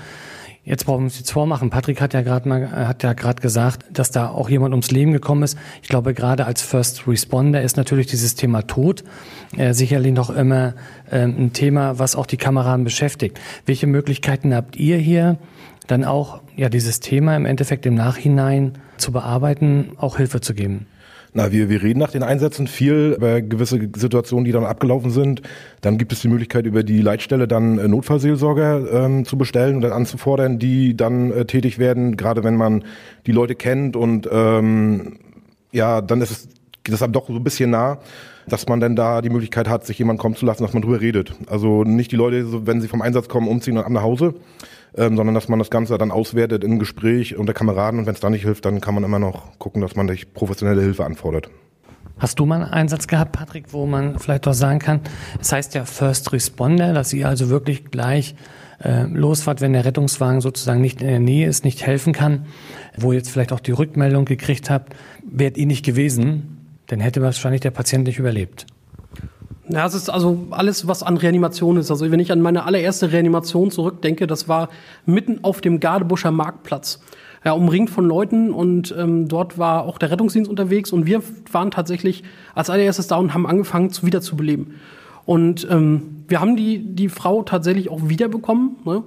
Jetzt 0.62 0.84
brauchen 0.84 1.00
wir 1.00 1.04
uns 1.04 1.18
jetzt 1.18 1.32
vormachen. 1.32 1.70
Patrick 1.70 2.02
hat 2.02 2.12
ja 2.12 2.20
gerade 2.20 2.48
mal, 2.48 2.62
äh, 2.62 2.66
hat 2.86 3.02
ja 3.02 3.14
gerade 3.14 3.40
gesagt, 3.40 3.86
dass 3.92 4.10
da 4.10 4.28
auch 4.28 4.50
jemand 4.50 4.72
ums 4.72 4.90
Leben 4.90 5.12
gekommen 5.12 5.42
ist. 5.42 5.56
Ich 5.82 5.88
glaube, 5.88 6.12
gerade 6.12 6.44
als 6.44 6.60
First 6.60 7.08
Responder 7.08 7.62
ist 7.62 7.78
natürlich 7.78 8.08
dieses 8.08 8.34
Thema 8.34 8.62
Tod 8.62 9.02
äh, 9.56 9.72
sicherlich 9.72 10.12
noch 10.12 10.28
immer 10.28 10.74
äh, 11.10 11.22
ein 11.22 11.54
Thema, 11.54 11.98
was 11.98 12.14
auch 12.14 12.26
die 12.26 12.36
Kameraden 12.36 12.84
beschäftigt. 12.84 13.40
Welche 13.64 13.86
Möglichkeiten 13.86 14.54
habt 14.54 14.76
ihr 14.76 14.98
hier, 14.98 15.38
dann 15.86 16.04
auch 16.04 16.42
ja 16.56 16.68
dieses 16.68 17.00
Thema 17.00 17.36
im 17.36 17.46
Endeffekt 17.46 17.86
im 17.86 17.94
Nachhinein 17.94 18.74
zu 18.98 19.12
bearbeiten, 19.12 19.92
auch 19.96 20.18
Hilfe 20.18 20.42
zu 20.42 20.52
geben? 20.52 20.86
Na, 21.32 21.52
wir, 21.52 21.68
wir 21.68 21.82
reden 21.82 22.00
nach 22.00 22.10
den 22.10 22.24
Einsätzen 22.24 22.66
viel 22.66 23.14
über 23.16 23.40
gewisse 23.40 23.78
Situationen, 23.94 24.44
die 24.44 24.52
dann 24.52 24.64
abgelaufen 24.64 25.10
sind. 25.10 25.42
Dann 25.80 25.96
gibt 25.96 26.12
es 26.12 26.20
die 26.20 26.28
Möglichkeit, 26.28 26.66
über 26.66 26.82
die 26.82 27.00
Leitstelle 27.02 27.46
dann 27.46 27.78
äh, 27.78 27.86
Notfallseelsorger 27.86 29.04
ähm, 29.04 29.24
zu 29.24 29.38
bestellen 29.38 29.76
und 29.76 29.82
dann 29.82 29.92
anzufordern, 29.92 30.58
die 30.58 30.96
dann 30.96 31.30
äh, 31.30 31.44
tätig 31.44 31.78
werden, 31.78 32.16
gerade 32.16 32.42
wenn 32.42 32.56
man 32.56 32.84
die 33.26 33.32
Leute 33.32 33.54
kennt 33.54 33.94
und 33.94 34.28
ähm, 34.32 35.18
ja, 35.72 36.00
dann 36.00 36.20
ist 36.20 36.48
es 36.88 37.02
einem 37.02 37.12
doch 37.12 37.28
so 37.28 37.34
ein 37.34 37.44
bisschen 37.44 37.70
nah, 37.70 37.98
dass 38.48 38.66
man 38.66 38.80
dann 38.80 38.96
da 38.96 39.22
die 39.22 39.30
Möglichkeit 39.30 39.68
hat, 39.68 39.86
sich 39.86 39.98
jemand 39.98 40.18
kommen 40.18 40.34
zu 40.34 40.46
lassen, 40.46 40.64
dass 40.64 40.72
man 40.72 40.82
drüber 40.82 41.00
redet. 41.00 41.32
Also 41.46 41.84
nicht 41.84 42.10
die 42.10 42.16
Leute, 42.16 42.66
wenn 42.66 42.80
sie 42.80 42.88
vom 42.88 43.02
Einsatz 43.02 43.28
kommen, 43.28 43.46
umziehen 43.46 43.78
und 43.78 43.84
ab 43.84 43.90
nach 43.90 44.02
Hause, 44.02 44.34
ähm, 44.96 45.16
sondern 45.16 45.34
dass 45.34 45.48
man 45.48 45.58
das 45.58 45.70
Ganze 45.70 45.98
dann 45.98 46.10
auswertet 46.10 46.64
im 46.64 46.78
Gespräch 46.78 47.36
unter 47.36 47.52
Kameraden 47.52 48.00
und 48.00 48.06
wenn 48.06 48.14
es 48.14 48.20
da 48.20 48.30
nicht 48.30 48.44
hilft, 48.44 48.64
dann 48.64 48.80
kann 48.80 48.94
man 48.94 49.04
immer 49.04 49.18
noch 49.18 49.58
gucken, 49.58 49.82
dass 49.82 49.96
man 49.96 50.08
sich 50.08 50.32
professionelle 50.32 50.82
Hilfe 50.82 51.04
anfordert. 51.04 51.50
Hast 52.18 52.38
du 52.38 52.44
mal 52.44 52.62
einen 52.62 52.72
Einsatz 52.72 53.06
gehabt, 53.06 53.32
Patrick, 53.32 53.72
wo 53.72 53.86
man 53.86 54.18
vielleicht 54.18 54.46
auch 54.46 54.52
sagen 54.52 54.78
kann, 54.78 55.00
es 55.40 55.52
heißt 55.52 55.74
ja 55.74 55.86
First 55.86 56.32
Responder, 56.32 56.92
dass 56.92 57.12
ihr 57.14 57.26
also 57.26 57.48
wirklich 57.48 57.86
gleich 57.86 58.34
äh, 58.82 59.04
losfahrt, 59.04 59.62
wenn 59.62 59.72
der 59.72 59.84
Rettungswagen 59.86 60.42
sozusagen 60.42 60.82
nicht 60.82 61.00
in 61.00 61.08
der 61.08 61.18
Nähe 61.18 61.48
ist, 61.48 61.64
nicht 61.64 61.86
helfen 61.86 62.12
kann, 62.12 62.46
wo 62.96 63.12
ihr 63.12 63.18
jetzt 63.18 63.30
vielleicht 63.30 63.52
auch 63.52 63.60
die 63.60 63.72
Rückmeldung 63.72 64.26
gekriegt 64.26 64.68
habt, 64.68 64.94
wärt 65.22 65.56
ihr 65.56 65.66
nicht 65.66 65.84
gewesen, 65.84 66.58
dann 66.88 67.00
hätte 67.00 67.22
wahrscheinlich 67.22 67.62
der 67.62 67.70
Patient 67.70 68.04
nicht 68.04 68.18
überlebt. 68.18 68.66
Ja, 69.72 69.86
es 69.86 69.94
ist 69.94 70.10
also 70.10 70.48
alles, 70.50 70.88
was 70.88 71.04
an 71.04 71.16
Reanimation 71.16 71.76
ist. 71.76 71.90
Also 71.92 72.10
wenn 72.10 72.18
ich 72.18 72.32
an 72.32 72.40
meine 72.40 72.64
allererste 72.64 73.12
Reanimation 73.12 73.70
zurückdenke, 73.70 74.26
das 74.26 74.48
war 74.48 74.68
mitten 75.06 75.44
auf 75.44 75.60
dem 75.60 75.78
Gardebuscher 75.78 76.32
Marktplatz. 76.32 77.00
Ja, 77.44 77.52
umringt 77.52 77.88
von 77.88 78.04
Leuten 78.04 78.52
und 78.52 78.94
ähm, 78.98 79.28
dort 79.28 79.56
war 79.56 79.84
auch 79.84 79.96
der 79.96 80.10
Rettungsdienst 80.10 80.50
unterwegs 80.50 80.92
und 80.92 81.06
wir 81.06 81.22
waren 81.52 81.70
tatsächlich 81.70 82.22
als 82.54 82.68
allererstes 82.68 83.06
da 83.06 83.16
und 83.16 83.32
haben 83.32 83.46
angefangen, 83.46 83.90
zu 83.90 84.04
wiederzubeleben. 84.04 84.74
Und 85.24 85.66
ähm, 85.70 86.24
wir 86.28 86.40
haben 86.40 86.56
die, 86.56 86.94
die 86.94 87.08
Frau 87.08 87.42
tatsächlich 87.42 87.88
auch 87.88 88.08
wiederbekommen. 88.08 88.76
Ne? 88.84 89.04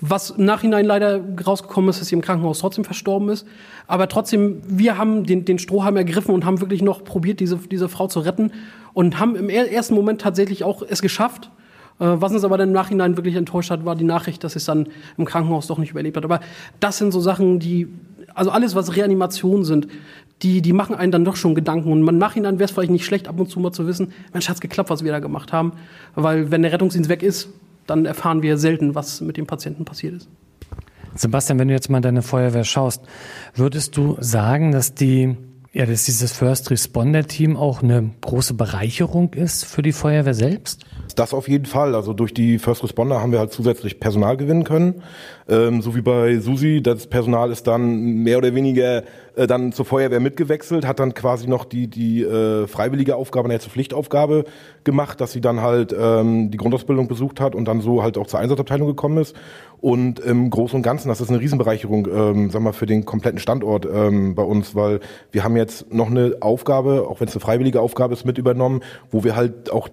Was 0.00 0.30
im 0.30 0.46
Nachhinein 0.46 0.86
leider 0.86 1.20
rausgekommen 1.46 1.90
ist, 1.90 2.00
dass 2.00 2.08
sie 2.08 2.14
im 2.14 2.22
Krankenhaus 2.22 2.60
trotzdem 2.60 2.84
verstorben 2.84 3.28
ist. 3.28 3.46
Aber 3.86 4.08
trotzdem, 4.08 4.62
wir 4.66 4.96
haben 4.96 5.24
den, 5.24 5.44
den 5.44 5.58
Strohhalm 5.58 5.96
ergriffen 5.96 6.34
und 6.34 6.44
haben 6.44 6.60
wirklich 6.60 6.82
noch 6.82 7.04
probiert, 7.04 7.40
diese, 7.40 7.56
diese 7.56 7.88
Frau 7.88 8.06
zu 8.06 8.20
retten 8.20 8.52
und 8.94 9.18
haben 9.18 9.36
im 9.36 9.50
ersten 9.50 9.94
Moment 9.94 10.20
tatsächlich 10.20 10.64
auch 10.64 10.82
es 10.88 11.02
geschafft. 11.02 11.50
Äh, 11.98 12.16
was 12.18 12.32
uns 12.32 12.44
aber 12.44 12.56
dann 12.56 12.70
im 12.70 12.74
Nachhinein 12.74 13.16
wirklich 13.16 13.34
enttäuscht 13.34 13.70
hat, 13.70 13.84
war 13.84 13.94
die 13.94 14.04
Nachricht, 14.04 14.42
dass 14.42 14.56
es 14.56 14.64
dann 14.64 14.88
im 15.18 15.26
Krankenhaus 15.26 15.66
doch 15.66 15.78
nicht 15.78 15.90
überlebt 15.90 16.16
hat. 16.16 16.24
Aber 16.24 16.40
das 16.80 16.98
sind 16.98 17.12
so 17.12 17.20
Sachen, 17.20 17.58
die, 17.58 17.88
also 18.34 18.50
alles, 18.50 18.74
was 18.74 18.96
Reanimation 18.96 19.64
sind, 19.64 19.86
die, 20.42 20.62
die 20.62 20.72
machen 20.72 20.94
einen 20.94 21.12
dann 21.12 21.26
doch 21.26 21.36
schon 21.36 21.54
Gedanken. 21.54 21.92
Und 21.92 22.08
im 22.08 22.18
Nachhinein 22.18 22.58
wäre 22.58 22.64
es 22.64 22.70
vielleicht 22.70 22.90
nicht 22.90 23.04
schlecht, 23.04 23.28
ab 23.28 23.38
und 23.38 23.50
zu 23.50 23.60
mal 23.60 23.72
zu 23.72 23.86
wissen, 23.86 24.12
Mensch, 24.32 24.48
hat's 24.48 24.62
geklappt, 24.62 24.88
was 24.88 25.04
wir 25.04 25.12
da 25.12 25.18
gemacht 25.18 25.52
haben. 25.52 25.72
Weil 26.14 26.50
wenn 26.50 26.62
der 26.62 26.72
Rettungsdienst 26.72 27.10
weg 27.10 27.22
ist, 27.22 27.50
dann 27.90 28.06
erfahren 28.06 28.42
wir 28.42 28.56
selten, 28.56 28.94
was 28.94 29.20
mit 29.20 29.36
dem 29.36 29.46
Patienten 29.46 29.84
passiert 29.84 30.14
ist. 30.14 30.28
Sebastian, 31.16 31.58
wenn 31.58 31.68
du 31.68 31.74
jetzt 31.74 31.90
mal 31.90 32.00
deine 32.00 32.22
Feuerwehr 32.22 32.64
schaust, 32.64 33.02
würdest 33.54 33.96
du 33.96 34.16
sagen, 34.20 34.72
dass 34.72 34.94
die 34.94 35.36
Ja, 35.72 35.86
dass 35.86 36.04
dieses 36.04 36.32
First 36.32 36.70
Responder 36.72 37.24
Team 37.24 37.56
auch 37.56 37.80
eine 37.80 38.10
große 38.22 38.54
Bereicherung 38.54 39.34
ist 39.34 39.64
für 39.64 39.82
die 39.82 39.92
Feuerwehr 39.92 40.34
selbst? 40.34 40.84
Das 41.14 41.32
auf 41.32 41.48
jeden 41.48 41.66
Fall. 41.66 41.94
Also 41.94 42.12
durch 42.12 42.34
die 42.34 42.58
First 42.58 42.82
Responder 42.82 43.20
haben 43.20 43.30
wir 43.30 43.38
halt 43.38 43.52
zusätzlich 43.52 44.00
Personal 44.00 44.36
gewinnen 44.36 44.64
können. 44.64 45.02
Ähm, 45.48 45.80
so 45.80 45.94
wie 45.94 46.02
bei 46.02 46.40
Susi, 46.40 46.82
das 46.82 47.06
Personal 47.06 47.52
ist 47.52 47.68
dann 47.68 48.22
mehr 48.24 48.38
oder 48.38 48.52
weniger 48.52 49.04
äh, 49.36 49.46
dann 49.46 49.72
zur 49.72 49.84
Feuerwehr 49.84 50.20
mitgewechselt, 50.20 50.86
hat 50.86 51.00
dann 51.00 51.14
quasi 51.14 51.48
noch 51.48 51.64
die, 51.64 51.88
die 51.88 52.22
äh, 52.22 52.66
freiwillige 52.66 53.16
Aufgabe, 53.16 53.48
eine 53.48 53.58
zur 53.58 53.72
Pflichtaufgabe 53.72 54.44
gemacht, 54.84 55.20
dass 55.20 55.32
sie 55.32 55.40
dann 55.40 55.60
halt 55.60 55.94
ähm, 55.98 56.50
die 56.50 56.58
Grundausbildung 56.58 57.08
besucht 57.08 57.40
hat 57.40 57.54
und 57.54 57.66
dann 57.66 57.80
so 57.80 58.02
halt 58.02 58.18
auch 58.18 58.26
zur 58.26 58.40
Einsatzabteilung 58.40 58.88
gekommen 58.88 59.18
ist. 59.18 59.36
Und 59.80 60.20
im 60.20 60.50
Großen 60.50 60.76
und 60.76 60.82
Ganzen, 60.82 61.08
das 61.08 61.20
ist 61.20 61.30
eine 61.30 61.40
Riesenbereicherung, 61.40 62.06
ähm, 62.06 62.50
sag 62.50 62.60
mal, 62.60 62.72
für 62.72 62.86
den 62.86 63.06
kompletten 63.06 63.38
Standort 63.38 63.86
ähm, 63.90 64.34
bei 64.34 64.42
uns, 64.42 64.74
weil 64.74 65.00
wir 65.32 65.42
haben 65.42 65.56
jetzt 65.56 65.92
noch 65.92 66.10
eine 66.10 66.36
Aufgabe, 66.40 67.06
auch 67.08 67.20
wenn 67.20 67.28
es 67.28 67.34
eine 67.34 67.40
freiwillige 67.40 67.80
Aufgabe 67.80 68.12
ist, 68.12 68.26
mit 68.26 68.36
übernommen, 68.36 68.80
wo 69.10 69.24
wir 69.24 69.36
halt 69.36 69.72
auch 69.72 69.88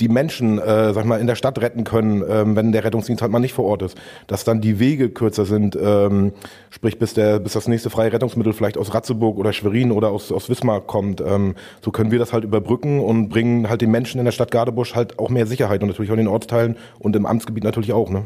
die 0.00 0.08
Menschen, 0.08 0.58
äh, 0.58 0.92
sag 0.92 1.04
mal, 1.04 1.20
in 1.20 1.26
der 1.26 1.34
Stadt 1.34 1.60
retten 1.60 1.84
können, 1.84 2.22
ähm, 2.28 2.54
wenn 2.56 2.72
der 2.72 2.84
Rettungsdienst 2.84 3.20
halt 3.22 3.32
mal 3.32 3.40
nicht 3.40 3.52
vor 3.52 3.64
Ort 3.64 3.82
ist. 3.82 3.98
Dass 4.26 4.44
dann 4.44 4.60
die 4.60 4.78
Wege 4.78 5.10
kürzer 5.10 5.44
sind, 5.44 5.76
ähm, 5.80 6.32
sprich 6.70 6.98
bis 6.98 7.14
der, 7.14 7.40
bis 7.40 7.54
das 7.54 7.68
nächste 7.68 7.90
freie 7.90 8.12
Rettungsmittel 8.12 8.52
vielleicht 8.52 8.78
aus 8.78 8.94
Ratzeburg 8.94 9.36
oder 9.36 9.52
Schwerin 9.52 9.90
oder 9.90 10.10
aus, 10.10 10.30
aus 10.30 10.48
Wismar 10.48 10.80
kommt. 10.80 11.20
Ähm, 11.20 11.54
so 11.80 11.90
können 11.90 12.10
wir 12.10 12.18
das 12.18 12.32
halt 12.32 12.44
überbrücken 12.44 13.00
und 13.00 13.28
bringen 13.28 13.68
halt 13.68 13.80
den 13.80 13.90
Menschen 13.90 14.18
in 14.18 14.24
der 14.24 14.32
Stadt 14.32 14.50
Gardebusch 14.50 14.94
halt 14.94 15.18
auch 15.18 15.30
mehr 15.30 15.46
Sicherheit 15.46 15.82
und 15.82 15.88
natürlich 15.88 16.10
auch 16.10 16.14
in 16.14 16.20
den 16.20 16.28
Ortsteilen 16.28 16.76
und 16.98 17.16
im 17.16 17.26
Amtsgebiet 17.26 17.64
natürlich 17.64 17.92
auch, 17.92 18.10
ne? 18.10 18.24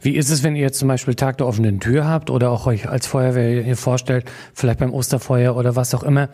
Wie 0.00 0.14
ist 0.14 0.30
es, 0.30 0.42
wenn 0.42 0.56
ihr 0.56 0.72
zum 0.72 0.88
Beispiel 0.88 1.14
Tag 1.14 1.38
der 1.38 1.46
offenen 1.46 1.80
Tür 1.80 2.06
habt 2.06 2.30
oder 2.30 2.50
auch 2.50 2.66
euch 2.66 2.88
als 2.88 3.06
Feuerwehr 3.06 3.62
hier 3.62 3.76
vorstellt, 3.76 4.30
vielleicht 4.52 4.78
beim 4.78 4.92
Osterfeuer 4.92 5.56
oder 5.56 5.74
was 5.74 5.94
auch 5.94 6.02
immer? 6.02 6.28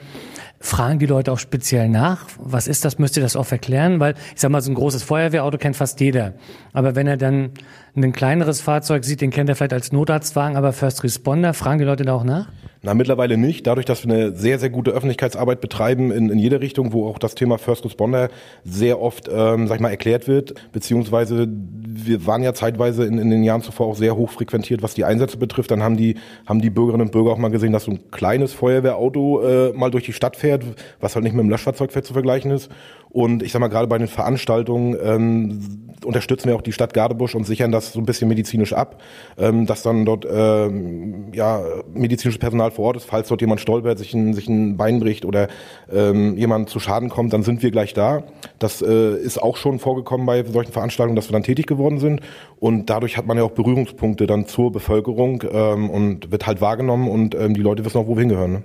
Fragen 0.65 0.99
die 0.99 1.05
Leute 1.05 1.31
auch 1.31 1.39
speziell 1.39 1.91
nach? 1.91 2.27
Was 2.39 2.69
ist 2.69 2.87
das? 2.87 2.99
Müsst 2.99 3.19
ihr 3.19 3.23
das 3.23 3.37
auch 3.37 3.53
erklären? 3.53 4.01
Weil 4.01 4.15
ich 4.35 4.41
sag 4.41 4.51
mal, 4.51 4.63
so 4.63 4.71
ein 4.71 4.75
großes 4.75 5.03
Feuerwehrauto 5.03 5.59
kennt 5.59 5.77
fast 5.77 6.01
jeder. 6.01 6.33
Aber 6.73 6.97
wenn 6.97 7.07
er 7.07 7.19
dann 7.19 7.51
ein 7.95 8.13
kleineres 8.13 8.63
Fahrzeug 8.63 9.05
sieht, 9.05 9.21
den 9.21 9.31
kennt 9.31 9.51
er 9.51 9.57
vielleicht 9.57 9.75
als 9.75 9.93
Notarztwagen, 9.93 10.57
aber 10.57 10.73
First 10.73 11.05
Responder, 11.05 11.53
fragen 11.53 11.81
die 11.81 11.85
Leute 11.85 12.05
da 12.05 12.15
auch 12.15 12.25
nach? 12.25 12.49
Na, 12.87 12.93
mittlerweile 12.93 13.39
nicht. 13.39 13.67
Dadurch, 13.67 13.87
dass 13.87 14.07
wir 14.07 14.15
eine 14.15 14.37
sehr, 14.37 14.59
sehr 14.59 14.69
gute 14.69 14.91
Öffentlichkeitsarbeit 14.91 15.63
betreiben 15.63 16.13
in, 16.13 16.29
in 16.29 16.39
jede 16.39 16.61
Richtung, 16.61 16.93
wo 16.93 17.09
auch 17.09 17.19
das 17.19 17.35
Thema 17.35 17.57
First 17.57 17.87
Responder 17.87 18.29
sehr 18.63 19.01
oft, 19.01 19.27
ähm, 19.27 19.67
sag 19.69 19.77
ich 19.77 19.81
mal, 19.81 19.89
erklärt 19.89 20.29
wird, 20.29 20.53
beziehungsweise 20.71 21.49
wir 21.49 22.27
waren 22.27 22.43
ja 22.43 22.53
zeitweise 22.53 23.07
in, 23.07 23.17
in 23.17 23.31
den 23.31 23.43
Jahren 23.43 23.63
zuvor 23.63 23.87
auch 23.87 23.97
sehr 23.97 24.17
hoch 24.17 24.31
frequentiert, 24.31 24.83
was 24.83 24.93
die 24.93 25.07
Einsätze 25.07 25.39
betrifft. 25.39 25.71
Dann 25.71 25.83
haben 25.83 25.97
die, 25.97 26.17
haben 26.47 26.61
die 26.61 26.69
Bürgerinnen 26.69 27.07
und 27.07 27.13
Bürger 27.13 27.31
auch 27.31 27.39
mal 27.39 27.51
gesehen, 27.51 27.73
dass 27.73 27.85
so 27.85 27.93
ein 27.93 28.11
kleines 28.11 28.53
Feuerwehrauto 28.53 29.41
äh, 29.41 29.73
mal 29.73 29.91
durch 29.91 30.05
die 30.05 30.13
Stadt 30.13 30.37
fährt, 30.37 30.54
was 31.01 31.15
halt 31.15 31.25
nicht 31.25 31.35
mit 31.35 31.41
einem 31.41 31.51
Löschfahrzeug 31.51 31.93
zu 32.05 32.13
vergleichen 32.13 32.51
ist. 32.51 32.71
Und 33.11 33.45
ich 33.45 33.53
sag 33.53 33.61
mal, 33.61 33.69
gerade 33.69 33.87
bei 33.87 33.97
den 33.97 34.09
Veranstaltungen 34.09 34.97
ähm, 35.01 35.85
unterstützen 36.05 36.49
wir 36.49 36.57
auch 36.57 36.63
die 36.63 36.73
Stadt 36.73 36.93
Gardebusch 36.95 37.37
und 37.37 37.45
sichern 37.45 37.71
das 37.71 37.93
so 37.93 38.01
ein 38.01 38.07
bisschen 38.07 38.29
medizinisch 38.29 38.73
ab, 38.73 39.01
ähm, 39.39 39.67
dass 39.67 39.83
dann 39.83 40.05
dort 40.05 40.27
ähm, 40.29 41.33
ja, 41.33 41.63
medizinisches 41.93 42.41
Personal 42.41 42.73
vor 42.73 42.87
Ort 42.87 42.97
ist. 42.97 43.05
Falls 43.05 43.29
dort 43.29 43.41
jemand 43.41 43.61
stolpert, 43.61 43.99
sich 43.99 44.15
ein, 44.15 44.35
sich 44.35 44.49
ein 44.49 44.77
Bein 44.77 45.01
bricht 45.01 45.25
oder 45.25 45.47
ähm, 45.93 46.37
jemand 46.37 46.71
zu 46.71 46.81
Schaden 46.81 47.09
kommt, 47.09 47.33
dann 47.33 47.45
sind 47.45 47.63
wir 47.63 47.71
gleich 47.71 47.95
da. 47.95 48.25
Das 48.59 48.83
äh, 48.83 49.17
ist 49.17 49.41
auch 49.41 49.57
schon 49.57 49.79
vorgekommen 49.79 50.27
bei 50.27 50.45
solchen 50.45 50.73
Veranstaltungen, 50.73 51.17
dass 51.17 51.29
wir 51.29 51.33
dann 51.33 51.45
tätig 51.45 51.67
geworden 51.67 51.99
sind. 51.99 52.21
Und 52.59 52.91
dadurch 52.91 53.17
hat 53.17 53.27
man 53.27 53.37
ja 53.37 53.45
auch 53.45 53.53
Berührungspunkte 53.53 54.27
dann 54.27 54.47
zur 54.47 54.73
Bevölkerung 54.73 55.45
ähm, 55.51 55.89
und 55.89 56.33
wird 56.33 56.47
halt 56.47 56.61
wahrgenommen 56.61 57.09
und 57.09 57.35
ähm, 57.35 57.55
die 57.55 57.63
Leute 57.63 57.85
wissen 57.85 57.99
auch, 57.99 58.07
wo 58.07 58.17
wir 58.17 58.21
hingehören. 58.21 58.53
Ne? 58.53 58.63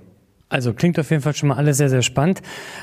Also 0.50 0.74
klingt 0.74 0.98
auf 0.98 1.08
jeden 1.10 1.22
Fall 1.22 1.34
schon 1.34 1.48
mal 1.48 1.54
alles 1.54 1.76
sehr, 1.76 1.88
sehr 1.88 2.02
spannend. 2.02 2.42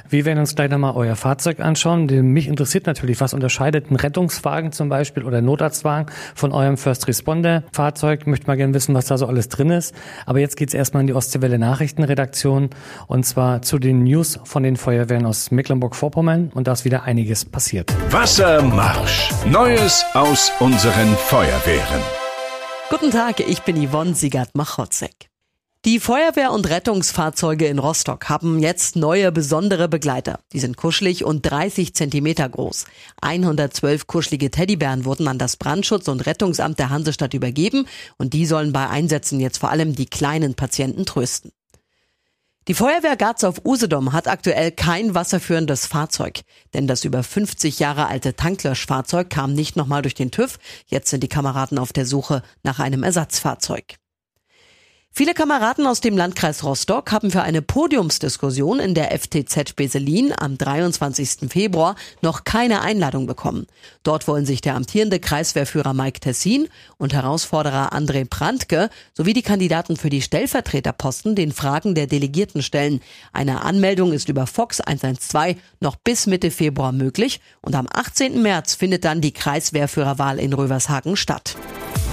Wir 0.09 0.23
werden 0.23 0.39
uns 0.39 0.55
gleich 0.55 0.71
nochmal 0.71 0.93
euer 0.95 1.17
Fahrzeug 1.17 1.59
anschauen. 1.59 2.05
Mich 2.05 2.47
interessiert 2.47 2.87
natürlich, 2.87 3.19
was 3.19 3.33
unterscheidet 3.33 3.91
ein 3.91 3.97
Rettungswagen 3.97 4.71
zum 4.71 4.87
Beispiel 4.87 5.23
oder 5.23 5.41
Notarztwagen 5.41 6.11
von 6.33 6.53
eurem 6.53 6.77
First 6.77 7.07
Responder 7.09 7.63
Fahrzeug. 7.73 8.21
Ich 8.21 8.27
möchte 8.27 8.47
mal 8.47 8.55
gerne 8.55 8.73
wissen, 8.73 8.95
was 8.95 9.07
da 9.07 9.17
so 9.17 9.27
alles 9.27 9.49
drin 9.49 9.69
ist. 9.69 9.93
Aber 10.25 10.39
jetzt 10.39 10.55
geht's 10.55 10.73
erstmal 10.73 11.01
in 11.01 11.07
die 11.07 11.13
Ostseewelle 11.13 11.59
Nachrichtenredaktion 11.59 12.69
und 13.07 13.25
zwar 13.25 13.61
zu 13.61 13.79
den 13.79 14.05
News 14.05 14.39
von 14.45 14.63
den 14.63 14.77
Feuerwehren 14.77 15.25
aus 15.25 15.51
Mecklenburg-Vorpommern 15.51 16.51
und 16.53 16.67
da 16.67 16.71
ist 16.71 16.85
wieder 16.85 17.03
einiges 17.03 17.43
passiert. 17.43 17.93
Wassermarsch. 18.11 19.31
Neues 19.45 20.05
aus 20.13 20.53
unseren 20.61 21.09
Feuerwehren. 21.17 22.01
Guten 22.89 23.11
Tag, 23.11 23.41
ich 23.41 23.61
bin 23.63 23.85
Yvonne 23.85 24.15
Sigard-Machotzek. 24.15 25.29
Die 25.85 25.99
Feuerwehr- 25.99 26.51
und 26.51 26.67
Rettungsfahrzeuge 26.69 27.67
in 27.67 27.77
Rostock 27.77 28.27
haben 28.29 28.59
jetzt 28.59 28.95
neue 28.95 29.31
besondere 29.31 29.87
Begleiter. 29.87 30.39
Die 30.51 30.59
sind 30.59 30.75
kuschelig 30.75 31.23
und 31.23 31.43
30 31.43 31.93
Zentimeter 31.93 32.49
groß. 32.49 32.85
112 33.21 34.07
kuschelige 34.07 34.49
Teddybären 34.49 35.05
wurden 35.05 35.27
an 35.27 35.37
das 35.37 35.55
Brandschutz- 35.55 36.09
und 36.09 36.25
Rettungsamt 36.25 36.79
der 36.79 36.89
Hansestadt 36.89 37.35
übergeben 37.35 37.87
und 38.17 38.33
die 38.33 38.47
sollen 38.47 38.73
bei 38.73 38.89
Einsätzen 38.89 39.39
jetzt 39.39 39.59
vor 39.59 39.69
allem 39.69 39.95
die 39.95 40.07
kleinen 40.07 40.55
Patienten 40.55 41.05
trösten. 41.05 41.51
Die 42.67 42.73
Feuerwehr 42.73 43.15
Garz 43.15 43.45
auf 43.45 43.61
Usedom 43.63 44.11
hat 44.11 44.27
aktuell 44.27 44.71
kein 44.71 45.15
wasserführendes 45.15 45.85
Fahrzeug, 45.85 46.41
denn 46.73 46.87
das 46.87 47.05
über 47.05 47.23
50 47.23 47.79
Jahre 47.79 48.07
alte 48.07 48.35
Tanklöschfahrzeug 48.35 49.29
kam 49.29 49.53
nicht 49.53 49.77
nochmal 49.77 50.01
durch 50.01 50.15
den 50.15 50.31
TÜV. 50.31 50.57
Jetzt 50.87 51.11
sind 51.11 51.23
die 51.23 51.29
Kameraden 51.29 51.77
auf 51.77 51.93
der 51.93 52.05
Suche 52.05 52.41
nach 52.63 52.79
einem 52.79 53.03
Ersatzfahrzeug. 53.03 53.95
Viele 55.17 55.33
Kameraden 55.33 55.87
aus 55.87 55.99
dem 55.99 56.15
Landkreis 56.15 56.63
Rostock 56.63 57.11
haben 57.11 57.31
für 57.31 57.41
eine 57.41 57.63
Podiumsdiskussion 57.63 58.79
in 58.79 58.93
der 58.93 59.17
FTZ 59.17 59.75
Beselin 59.75 60.31
am 60.39 60.59
23. 60.59 61.49
Februar 61.49 61.95
noch 62.21 62.43
keine 62.43 62.81
Einladung 62.81 63.25
bekommen. 63.25 63.65
Dort 64.03 64.27
wollen 64.27 64.45
sich 64.45 64.61
der 64.61 64.75
amtierende 64.75 65.19
Kreiswehrführer 65.19 65.95
Mike 65.95 66.19
Tessin 66.19 66.67
und 66.99 67.15
Herausforderer 67.15 67.93
André 67.93 68.29
Prantke 68.29 68.91
sowie 69.15 69.33
die 69.33 69.41
Kandidaten 69.41 69.97
für 69.97 70.11
die 70.11 70.21
Stellvertreterposten 70.21 71.33
den 71.33 71.51
Fragen 71.51 71.95
der 71.95 72.05
Delegierten 72.05 72.61
stellen. 72.61 73.01
Eine 73.33 73.63
Anmeldung 73.63 74.13
ist 74.13 74.29
über 74.29 74.45
Fox 74.45 74.81
112 74.81 75.57
noch 75.79 75.95
bis 75.95 76.27
Mitte 76.27 76.51
Februar 76.51 76.91
möglich 76.91 77.41
und 77.63 77.73
am 77.73 77.87
18. 77.91 78.39
März 78.39 78.75
findet 78.75 79.03
dann 79.03 79.21
die 79.21 79.33
Kreiswehrführerwahl 79.33 80.37
in 80.37 80.53
Rövershagen 80.53 81.15
statt. 81.15 81.55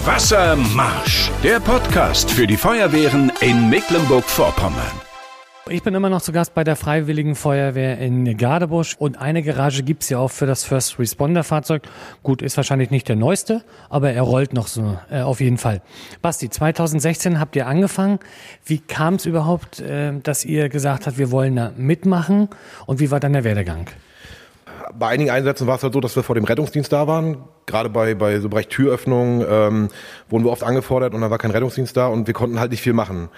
Wassermarsch, 0.07 1.31
der 1.43 1.61
Podcast 1.61 2.31
für 2.31 2.47
die 2.47 2.59
Feuerwehren 2.59 3.33
in 3.41 3.71
Mecklenburg-Vorpommern. 3.71 5.01
Ich 5.71 5.83
bin 5.83 5.95
immer 5.95 6.11
noch 6.11 6.21
zu 6.21 6.31
Gast 6.31 6.53
bei 6.53 6.63
der 6.63 6.77
Freiwilligen 6.77 7.35
Feuerwehr 7.35 7.97
in 7.97 8.37
Gardebusch 8.37 8.97
und 8.99 9.17
eine 9.17 9.43
Garage 9.43 9.83
gibt's 9.83 10.11
ja 10.11 10.19
auch 10.19 10.31
für 10.31 10.45
das 10.45 10.63
First 10.63 10.99
Responder 10.99 11.43
Fahrzeug. 11.43 11.85
Gut, 12.23 12.43
ist 12.43 12.59
wahrscheinlich 12.59 12.91
nicht 12.91 13.09
der 13.09 13.17
neueste, 13.17 13.65
aber 13.89 14.13
er 14.13 14.21
rollt 14.21 14.53
noch 14.53 14.67
so, 14.67 14.99
äh, 15.11 15.23
auf 15.23 15.41
jeden 15.41 15.57
Fall. 15.57 15.81
Basti, 16.21 16.51
2016 16.51 17.41
habt 17.41 17.57
ihr 17.57 17.67
angefangen. 17.67 18.19
Wie 18.67 18.81
kam 18.81 19.15
es 19.15 19.25
überhaupt, 19.25 19.81
äh, 19.81 20.13
dass 20.23 20.45
ihr 20.45 20.69
gesagt 20.69 21.07
habt, 21.07 21.17
wir 21.17 21.31
wollen 21.31 21.57
da 21.57 21.73
mitmachen 21.79 22.51
und 22.85 23.01
wie 23.01 23.11
war 23.11 23.21
dann 23.21 23.33
der 23.33 23.45
Werdegang? 23.45 23.89
Bei 24.99 25.09
einigen 25.09 25.31
Einsätzen 25.31 25.67
war 25.67 25.77
es 25.77 25.83
halt 25.83 25.93
so, 25.93 26.01
dass 26.01 26.17
wir 26.17 26.23
vor 26.23 26.35
dem 26.35 26.45
Rettungsdienst 26.45 26.93
da 26.93 27.07
waren. 27.07 27.39
Gerade 27.67 27.89
bei, 27.89 28.15
bei 28.15 28.39
so 28.41 28.49
Bereich 28.49 28.69
Türöffnung 28.69 29.45
ähm, 29.49 29.89
wurden 30.29 30.45
wir 30.45 30.51
oft 30.51 30.63
angefordert 30.63 31.15
und 31.15 31.21
dann 31.21 31.31
war 31.31 31.39
kein 31.39 31.51
Rettungsdienst 31.51 31.97
da 31.97 32.07
und 32.07 32.27
wir 32.27 32.35
konnten 32.35 32.61
halt 32.61 32.71
nicht 32.71 32.83
viel 32.83 32.93
machen. 32.93 33.29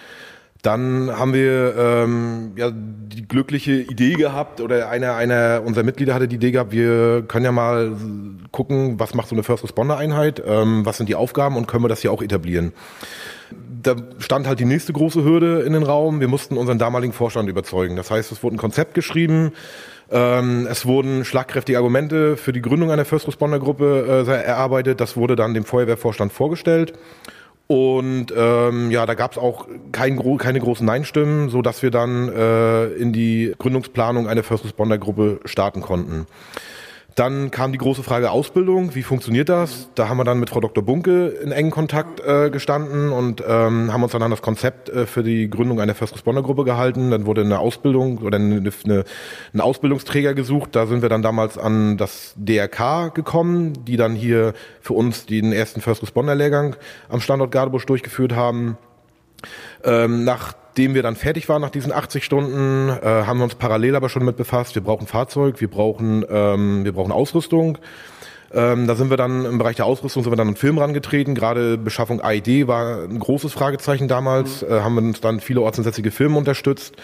Dann 0.63 1.11
haben 1.17 1.33
wir 1.33 1.75
ähm, 1.77 2.53
ja, 2.57 2.71
die 2.73 3.27
glückliche 3.27 3.73
Idee 3.73 4.15
gehabt 4.15 4.61
oder 4.61 4.89
einer, 4.89 5.15
einer 5.15 5.63
unserer 5.65 5.85
Mitglieder 5.85 6.15
hatte 6.15 6.29
die 6.29 6.37
Idee 6.37 6.51
gehabt, 6.51 6.73
wir 6.73 7.23
können 7.23 7.45
ja 7.45 7.53
mal 7.53 7.93
gucken, 8.53 8.99
was 8.99 9.15
macht 9.15 9.29
so 9.29 9.35
eine 9.35 9.43
First 9.43 9.65
Responder 9.65 9.97
Einheit, 9.97 10.43
ähm, 10.45 10.85
was 10.85 10.97
sind 10.97 11.09
die 11.09 11.15
Aufgaben 11.15 11.57
und 11.57 11.67
können 11.67 11.85
wir 11.85 11.89
das 11.89 12.01
hier 12.01 12.13
auch 12.13 12.23
etablieren. 12.23 12.73
Da 13.83 13.95
stand 14.19 14.49
halt 14.49 14.59
die 14.59 14.65
nächste 14.65 14.93
große 14.93 15.23
Hürde 15.23 15.61
in 15.61 15.73
den 15.73 15.85
Raum. 15.85 16.21
Wir 16.21 16.29
mussten 16.29 16.57
unseren 16.57 16.79
damaligen 16.79 17.13
Vorstand 17.13 17.49
überzeugen. 17.49 17.95
Das 17.95 18.11
heißt, 18.11 18.33
es 18.33 18.43
wurde 18.43 18.57
ein 18.57 18.59
Konzept 18.59 18.95
geschrieben, 18.95 19.53
ähm, 20.11 20.67
es 20.71 20.87
wurden 20.87 21.25
schlagkräftige 21.25 21.79
Argumente 21.79 22.37
für 22.37 22.53
die 22.53 22.63
Gründung 22.63 22.91
einer 22.91 23.05
First 23.05 23.27
Responder 23.27 23.59
Gruppe 23.59 24.25
äh, 24.27 24.45
erarbeitet. 24.45 25.01
Das 25.01 25.17
wurde 25.17 25.37
dann 25.37 25.55
dem 25.55 25.65
Feuerwehrvorstand 25.65 26.33
vorgestellt. 26.33 26.93
Und 27.69 28.27
ähm, 28.37 28.91
ja, 28.93 29.07
da 29.07 29.15
gab 29.15 29.33
es 29.33 29.39
auch 29.39 29.67
kein, 29.91 30.21
keine 30.39 30.61
großen 30.61 30.87
Nein-Stimmen, 30.87 31.49
so 31.49 31.63
dass 31.63 31.83
wir 31.83 31.91
dann 31.91 32.29
äh, 32.29 32.87
in 32.93 33.13
die 33.13 33.55
Gründungsplanung 33.59 34.29
einer 34.29 34.45
First 34.45 34.65
Responder 34.65 34.99
Gruppe 34.99 35.41
starten 35.45 35.81
konnten. 35.81 36.27
Dann 37.17 37.51
kam 37.51 37.73
die 37.73 37.79
große 37.79 38.03
Frage 38.03 38.31
Ausbildung. 38.31 38.95
Wie 38.95 39.03
funktioniert 39.03 39.49
das? 39.49 39.89
Da 39.95 40.11
haben 40.11 40.19
wir 40.19 40.25
dann 40.25 40.39
mit 40.39 40.51
Frau 40.51 40.61
Dr. 40.61 40.85
Bunke 40.85 41.29
in 41.29 41.51
engen 41.51 41.71
Kontakt 41.71 42.21
äh, 42.21 42.51
gestanden 42.51 43.11
und 43.11 43.43
ähm, 43.49 43.91
haben 43.91 44.03
uns 44.03 44.13
dann 44.13 44.23
an 44.23 44.31
das 44.31 44.43
Konzept 44.43 44.91
äh, 44.91 45.07
für 45.07 45.23
die 45.23 45.49
Gründung 45.49 45.81
einer 45.81 45.95
First 45.95 46.13
Responder 46.13 46.43
Gruppe 46.43 46.65
gehalten. 46.65 47.11
Dann 47.11 47.25
wurde 47.25 47.41
eine 47.41 47.59
Ausbildung 47.59 48.19
oder 48.19 48.37
eine, 48.37 48.57
eine, 48.57 49.05
eine 49.55 49.65
Ausbildungsträger 49.65 50.35
gesucht. 50.35 50.77
Da 50.77 50.85
sind 50.85 51.01
wir 51.01 51.09
dann 51.09 51.23
damals 51.23 51.57
an 51.57 51.97
das 51.97 52.35
DRK 52.37 53.15
gekommen, 53.15 53.87
die 53.87 53.97
dann 53.97 54.15
hier 54.15 54.53
für 54.83 54.93
uns 54.93 55.25
den 55.25 55.55
ersten 55.55 55.81
First 55.81 56.03
Responder 56.03 56.35
Lehrgang 56.35 56.77
am 57.09 57.23
Standort 57.23 57.51
Gardebusch 57.51 57.87
durchgeführt 57.87 58.35
haben. 58.35 58.77
Ähm, 59.85 60.25
nach 60.25 60.53
Nachdem 60.77 60.95
wir 60.95 61.03
dann 61.03 61.17
fertig 61.17 61.49
waren 61.49 61.63
nach 61.63 61.71
diesen 61.71 61.91
80 61.91 62.23
Stunden, 62.23 62.91
äh, 62.91 63.01
haben 63.03 63.39
wir 63.39 63.45
uns 63.45 63.55
parallel 63.55 63.97
aber 63.97 64.11
schon 64.11 64.27
mit 64.27 64.37
befasst. 64.37 64.75
Wir 64.75 64.83
brauchen 64.83 65.07
Fahrzeug, 65.07 65.59
wir 65.59 65.71
brauchen, 65.71 66.23
ähm, 66.29 66.85
wir 66.85 66.93
brauchen 66.93 67.13
Ausrüstung. 67.13 67.79
Ähm, 68.57 68.87
da 68.87 68.95
sind 68.95 69.11
wir 69.11 69.19
dann 69.19 69.45
im 69.45 69.59
Bereich 69.59 69.77
der 69.77 69.85
Ausrüstung 69.85 70.23
sind 70.23 70.33
wir 70.33 70.37
dann 70.37 70.49
an 70.49 70.57
Film 70.57 70.79
rangetreten. 70.79 71.35
Gerade 71.35 71.77
Beschaffung 71.77 72.23
AID 72.23 72.67
war 72.67 73.03
ein 73.03 73.19
großes 73.19 73.53
Fragezeichen 73.53 74.09
damals. 74.09 74.63
Mhm. 74.63 74.69
Äh, 74.69 74.81
haben 74.81 74.95
wir 74.95 75.03
uns 75.03 75.21
dann 75.21 75.41
viele 75.41 75.61
ortsansässige 75.61 76.11
Firmen 76.11 76.39
unterstützt. 76.39 76.95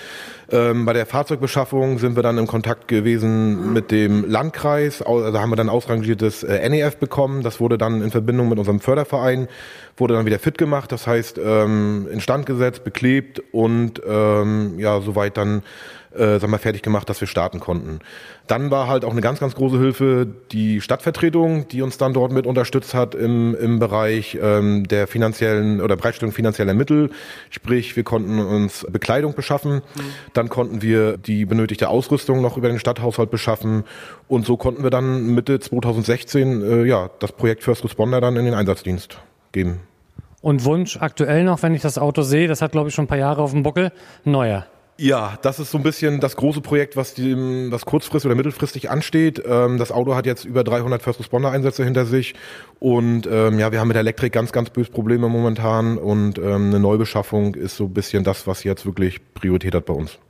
Ähm, 0.51 0.87
bei 0.87 0.95
der 0.95 1.05
Fahrzeugbeschaffung 1.05 1.99
sind 1.99 2.17
wir 2.17 2.23
dann 2.23 2.39
im 2.39 2.47
Kontakt 2.47 2.89
gewesen 2.89 3.67
mhm. 3.67 3.73
mit 3.75 3.91
dem 3.91 4.29
Landkreis. 4.29 5.03
Also 5.03 5.39
haben 5.39 5.51
wir 5.51 5.57
dann 5.57 5.69
ausrangiertes 5.69 6.43
äh, 6.43 6.67
NEF 6.71 6.97
bekommen. 6.97 7.43
Das 7.43 7.61
wurde 7.61 7.77
dann 7.77 8.01
in 8.01 8.11
Verbindung 8.11 8.49
mit 8.49 8.59
unserem 8.59 8.81
Förderverein 8.81 9.49
wurde 9.97 10.15
dann 10.15 10.27
wieder 10.27 10.39
fit 10.39 10.59
gemacht. 10.59 10.91
Das 10.91 11.07
heißt 11.07 11.39
ähm, 11.43 12.09
instand 12.11 12.47
gesetzt, 12.47 12.85
beklebt 12.85 13.43
und 13.53 14.01
ähm, 14.07 14.79
ja 14.79 15.01
soweit 15.01 15.37
dann 15.37 15.63
äh, 16.15 16.39
sagen 16.39 16.53
wir, 16.53 16.59
fertig 16.59 16.83
gemacht, 16.83 17.09
dass 17.09 17.21
wir 17.21 17.29
starten 17.29 17.61
konnten. 17.61 18.01
Dann 18.47 18.71
war 18.71 18.89
halt 18.89 19.05
auch 19.05 19.13
eine 19.13 19.21
ganz, 19.21 19.41
ganz 19.41 19.55
große 19.55 19.79
Hilfe 19.79 20.27
die 20.53 20.81
Stadtvertretung, 20.81 21.69
die 21.69 21.83
uns 21.83 21.99
dann 21.99 22.13
dort 22.13 22.33
mit 22.33 22.47
unterstützt 22.47 22.95
hat 22.95 23.15
im, 23.15 23.55
im 23.55 23.79
Bereich 23.79 24.39
ähm, 24.41 24.87
der 24.89 25.07
finanziellen 25.07 25.81
oder 25.81 25.97
Bereitstellung 25.97 26.33
finanzieller 26.33 26.75
Mittel. 26.75 27.11
Sprich, 27.51 27.97
wir 27.97 28.05
konnten 28.05 28.39
uns 28.39 28.87
Bekleidung 28.91 29.35
beschaffen, 29.35 29.77
mhm. 29.77 30.01
dann 30.33 30.49
konnten 30.49 30.83
wir 30.83 31.17
die 31.17 31.45
benötigte 31.47 31.89
Ausrüstung 31.89 32.43
noch 32.43 32.57
über 32.57 32.69
den 32.69 32.79
Stadthaushalt 32.79 33.31
beschaffen 33.31 33.85
und 34.29 34.47
so 34.47 34.57
konnten 34.57 34.83
wir 34.83 34.91
dann 34.91 35.35
Mitte 35.35 35.61
2016 35.61 36.63
äh, 36.63 36.85
ja 36.85 37.11
das 37.19 37.33
Projekt 37.33 37.63
First 37.63 37.85
Responder 37.85 38.21
dann 38.21 38.37
in 38.37 38.45
den 38.45 38.55
Einsatzdienst 38.55 39.19
geben. 39.53 39.81
Und 40.41 40.65
Wunsch 40.65 40.99
aktuell 41.01 41.45
noch, 41.45 41.63
wenn 41.63 41.75
ich 41.75 41.83
das 41.83 41.99
Auto 41.99 42.23
sehe, 42.23 42.49
das 42.49 42.63
hat 42.63 42.73
glaube 42.73 42.89
ich 42.89 42.95
schon 42.95 43.05
ein 43.05 43.09
paar 43.09 43.19
Jahre 43.19 43.43
auf 43.43 43.53
dem 43.53 43.63
Buckel, 43.63 43.93
neuer. 44.25 44.67
Ja, 45.03 45.37
das 45.43 45.59
ist 45.59 45.73
so 45.73 45.79
ein 45.79 45.83
bisschen 45.83 46.21
das 46.21 46.37
große 46.37 46.61
Projekt, 46.61 46.97
was, 46.97 47.13
die, 47.13 47.35
was 47.35 47.85
kurzfristig 47.85 48.29
oder 48.29 48.37
mittelfristig 48.37 48.89
ansteht. 48.89 49.43
Ähm, 49.45 49.77
das 49.77 49.91
Auto 49.91 50.15
hat 50.15 50.27
jetzt 50.27 50.45
über 50.45 50.63
300 50.63 51.03
First 51.03 51.19
Responder 51.19 51.51
Einsätze 51.51 51.83
hinter 51.83 52.07
sich 52.07 52.35
und 52.79 53.27
ähm, 53.27 53.59
ja, 53.59 53.73
wir 53.73 53.81
haben 53.81 53.89
mit 53.89 53.97
Elektrik 53.97 54.33
ganz, 54.33 54.53
ganz 54.53 54.71
böse 54.71 54.93
Probleme 54.93 55.29
momentan 55.29 55.99
und 55.99 56.39
ähm, 56.39 56.69
eine 56.69 56.79
Neubeschaffung 56.79 57.57
ist 57.57 57.77
so 57.79 57.87
ein 57.87 57.93
bisschen 57.93 58.23
das, 58.23 58.47
was 58.47 58.63
jetzt 58.63 58.87
wirklich 58.87 59.19
Priorität 59.35 59.75
hat 59.75 59.87
bei 59.87 59.93
uns. 59.93 60.21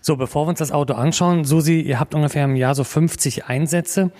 So, 0.00 0.16
bevor 0.16 0.46
wir 0.46 0.48
uns 0.48 0.60
das 0.60 0.72
Auto 0.72 0.94
anschauen, 0.94 1.44
Susi, 1.44 1.80
ihr 1.82 2.00
habt 2.00 2.14
ungefähr 2.14 2.46
im 2.46 2.56
Jahr 2.56 2.74
so 2.74 2.84
50 2.84 3.44
Einsätze. 3.44 4.12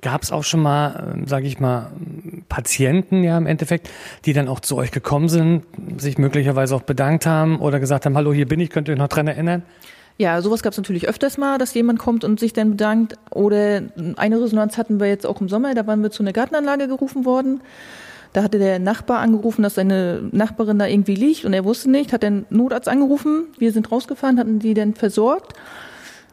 Gab 0.00 0.22
es 0.22 0.32
auch 0.32 0.44
schon 0.44 0.62
mal, 0.62 1.12
ähm, 1.14 1.26
sage 1.26 1.46
ich 1.46 1.60
mal, 1.60 1.92
Patienten 2.48 3.22
ja 3.22 3.36
im 3.36 3.46
Endeffekt, 3.46 3.90
die 4.24 4.32
dann 4.32 4.48
auch 4.48 4.60
zu 4.60 4.76
euch 4.76 4.90
gekommen 4.90 5.28
sind, 5.28 5.64
sich 5.98 6.18
möglicherweise 6.18 6.74
auch 6.74 6.82
bedankt 6.82 7.26
haben 7.26 7.60
oder 7.60 7.80
gesagt 7.80 8.06
haben, 8.06 8.16
hallo, 8.16 8.32
hier 8.32 8.46
bin 8.46 8.60
ich, 8.60 8.70
könnt 8.70 8.88
ihr 8.88 8.92
euch 8.92 8.98
noch 8.98 9.08
dran 9.08 9.28
erinnern? 9.28 9.62
Ja, 10.16 10.42
sowas 10.42 10.62
gab 10.62 10.72
es 10.72 10.76
natürlich 10.76 11.08
öfters 11.08 11.38
mal, 11.38 11.58
dass 11.58 11.74
jemand 11.74 12.00
kommt 12.00 12.24
und 12.24 12.40
sich 12.40 12.52
dann 12.52 12.70
bedankt. 12.70 13.16
Oder 13.30 13.82
eine 14.16 14.40
Resonanz 14.40 14.76
hatten 14.76 14.98
wir 14.98 15.06
jetzt 15.06 15.24
auch 15.26 15.40
im 15.40 15.48
Sommer, 15.48 15.74
da 15.74 15.86
waren 15.86 16.02
wir 16.02 16.10
zu 16.10 16.24
einer 16.24 16.32
Gartenanlage 16.32 16.88
gerufen 16.88 17.24
worden. 17.24 17.60
Da 18.32 18.42
hatte 18.42 18.58
der 18.58 18.78
Nachbar 18.78 19.20
angerufen, 19.20 19.62
dass 19.62 19.76
seine 19.76 20.28
Nachbarin 20.32 20.78
da 20.78 20.86
irgendwie 20.86 21.14
liegt 21.14 21.44
und 21.44 21.52
er 21.52 21.64
wusste 21.64 21.90
nicht, 21.90 22.12
hat 22.12 22.24
den 22.24 22.46
Notarzt 22.50 22.88
angerufen. 22.88 23.46
Wir 23.58 23.72
sind 23.72 23.90
rausgefahren, 23.90 24.38
hatten 24.38 24.58
die 24.58 24.74
dann 24.74 24.94
versorgt. 24.94 25.54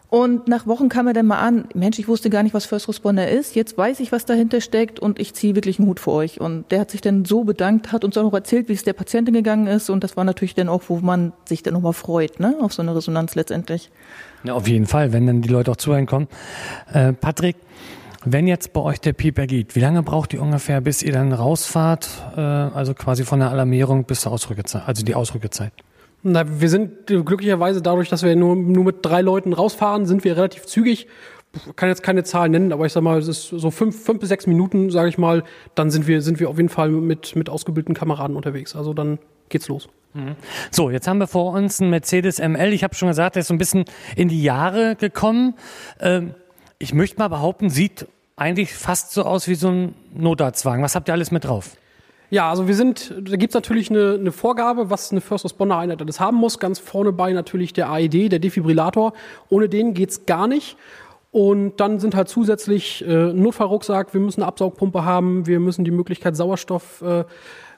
Und 0.09 0.47
nach 0.47 0.67
Wochen 0.67 0.88
kam 0.88 1.07
er 1.07 1.13
dann 1.13 1.25
mal 1.25 1.39
an, 1.39 1.67
Mensch, 1.74 2.00
ich 2.00 2.07
wusste 2.07 2.29
gar 2.29 2.43
nicht, 2.43 2.53
was 2.53 2.65
First 2.65 2.88
Responder 2.88 3.27
ist. 3.29 3.55
Jetzt 3.55 3.77
weiß 3.77 4.00
ich, 4.00 4.12
was 4.12 4.25
dahinter 4.25 4.62
steckt 4.62 5.00
und 5.00 5.19
ich 5.19 5.33
ziehe 5.33 5.55
wirklich 5.55 5.79
einen 5.79 5.88
Hut 5.88 6.00
für 6.00 6.12
euch. 6.12 6.39
Und 6.39 6.71
der 6.71 6.79
hat 6.79 6.91
sich 6.91 7.01
dann 7.01 7.25
so 7.25 7.43
bedankt, 7.43 7.91
hat 7.91 8.03
uns 8.03 8.17
auch 8.17 8.24
noch 8.24 8.33
erzählt, 8.33 8.69
wie 8.69 8.74
es 8.74 8.83
der 8.83 8.93
Patientin 8.93 9.33
gegangen 9.33 9.67
ist. 9.67 9.89
Und 9.89 10.03
das 10.03 10.15
war 10.15 10.24
natürlich 10.24 10.55
dann 10.55 10.69
auch, 10.69 10.83
wo 10.88 10.97
man 10.97 11.33
sich 11.45 11.63
dann 11.63 11.74
nochmal 11.74 11.93
freut, 11.93 12.39
ne, 12.39 12.55
auf 12.62 12.74
so 12.74 12.81
eine 12.81 12.95
Resonanz 12.95 13.35
letztendlich. 13.35 13.89
Ja, 14.43 14.53
auf 14.53 14.67
jeden 14.67 14.85
Fall, 14.85 15.12
wenn 15.12 15.25
dann 15.25 15.41
die 15.41 15.50
Leute 15.50 15.71
auch 15.71 15.77
zu 15.77 15.91
einem 15.91 16.05
kommen. 16.05 16.27
Äh, 16.93 17.13
Patrick, 17.13 17.55
wenn 18.24 18.47
jetzt 18.47 18.74
bei 18.74 18.81
euch 18.81 19.00
der 19.00 19.13
Pieper 19.13 19.47
geht, 19.47 19.75
wie 19.75 19.79
lange 19.79 20.01
braucht 20.03 20.33
ihr 20.33 20.41
ungefähr, 20.41 20.81
bis 20.81 21.03
ihr 21.03 21.13
dann 21.13 21.31
rausfahrt? 21.31 22.09
Äh, 22.35 22.39
also 22.39 22.93
quasi 22.93 23.24
von 23.24 23.39
der 23.39 23.50
Alarmierung 23.50 24.05
bis 24.05 24.21
zur 24.21 24.31
Ausrückezeit, 24.31 24.83
also 24.88 25.03
die 25.03 25.15
Ausrückezeit? 25.15 25.74
Na, 26.27 26.44
wir 26.60 26.70
sind 26.70 27.05
glücklicherweise 27.05 27.84
dadurch, 27.84 28.10
dass 28.10 28.24
wir 28.24 28.36
nur, 28.36 28.55
nur 28.55 28.84
mit 28.84 28.98
drei 29.03 29.22
Leuten 29.22 29.53
rausfahren, 29.53 30.08
sind 30.08 30.24
wir 30.24 30.36
relativ 30.36 30.65
zügig. 30.65 31.05
Ich 31.53 31.75
kann 31.75 31.88
jetzt 31.88 32.01
keine 32.01 32.24
Zahlen 32.24 32.51
nennen, 32.51 32.74
aber 32.74 32.88
ich 32.88 32.94
sag 32.94 33.03
mal, 33.03 33.20
es 33.20 33.27
ist 33.27 33.48
so 33.50 33.70
fünf, 33.70 34.03
fünf 34.03 34.22
bis 34.22 34.29
sechs 34.29 34.48
Minuten, 34.48 34.89
sage 34.89 35.08
ich 35.08 35.19
mal, 35.19 35.43
dann 35.76 35.91
sind 35.91 36.08
wir, 36.08 36.23
sind 36.23 36.39
wir 36.39 36.49
auf 36.49 36.58
jeden 36.58 36.69
Fall 36.69 36.89
mit, 36.89 37.36
mit 37.36 37.47
ausgebildeten 37.47 37.93
Kameraden 37.93 38.36
unterwegs. 38.36 38.76
Also 38.76 38.95
dann 38.95 39.19
geht's 39.49 39.67
los. 39.67 39.88
Mhm. 40.15 40.36
So, 40.71 40.89
jetzt 40.89 41.08
haben 41.08 41.19
wir 41.19 41.28
vor 41.28 41.54
uns 41.54 41.80
einen 41.80 41.91
Mercedes 41.91 42.39
ML. 42.39 42.73
Ich 42.73 42.84
habe 42.84 42.95
schon 42.95 43.10
gesagt, 43.10 43.36
der 43.36 43.41
ist 43.41 43.47
so 43.47 43.54
ein 43.54 43.60
bisschen 43.60 43.86
in 44.15 44.28
die 44.28 44.41
Jahre 44.41 44.95
gekommen. 44.95 45.54
Ähm, 45.99 46.34
ich 46.80 46.95
möchte 46.95 47.19
mal 47.19 47.28
behaupten, 47.28 47.69
sieht 47.69 48.08
eigentlich 48.36 48.73
fast 48.73 49.12
so 49.12 49.21
aus 49.26 49.47
wie 49.47 49.56
so 49.56 49.67
ein 49.67 49.93
Notarztwagen. 50.12 50.84
Was 50.84 50.95
habt 50.95 51.08
ihr 51.08 51.13
alles 51.13 51.30
mit 51.30 51.43
drauf? 51.43 51.78
Ja, 52.29 52.49
also 52.49 52.67
wir 52.67 52.75
sind, 52.75 53.13
da 53.21 53.35
gibt's 53.35 53.53
natürlich 53.53 53.89
eine, 53.89 54.15
eine 54.19 54.31
Vorgabe, 54.31 54.89
was 54.89 55.11
eine 55.11 55.21
First 55.21 55.45
Responder 55.45 55.77
Einheit 55.77 56.01
alles 56.01 56.19
haben 56.19 56.38
muss. 56.38 56.59
Ganz 56.59 56.79
vorne 56.79 57.11
bei 57.11 57.31
natürlich 57.33 57.73
der 57.73 57.89
AED, 57.89 58.31
der 58.31 58.39
Defibrillator. 58.39 59.13
Ohne 59.49 59.69
den 59.69 59.93
geht's 59.93 60.25
gar 60.25 60.47
nicht. 60.47 60.77
Und 61.31 61.81
dann 61.81 61.99
sind 61.99 62.15
halt 62.15 62.29
zusätzlich 62.29 63.05
äh, 63.05 63.33
Notfallrucksack, 63.33 64.13
wir 64.13 64.21
müssen 64.21 64.41
eine 64.41 64.47
Absaugpumpe 64.47 65.03
haben, 65.03 65.45
wir 65.47 65.59
müssen 65.59 65.83
die 65.83 65.91
Möglichkeit 65.91 66.38
Sauerstoffgabe 66.38 67.27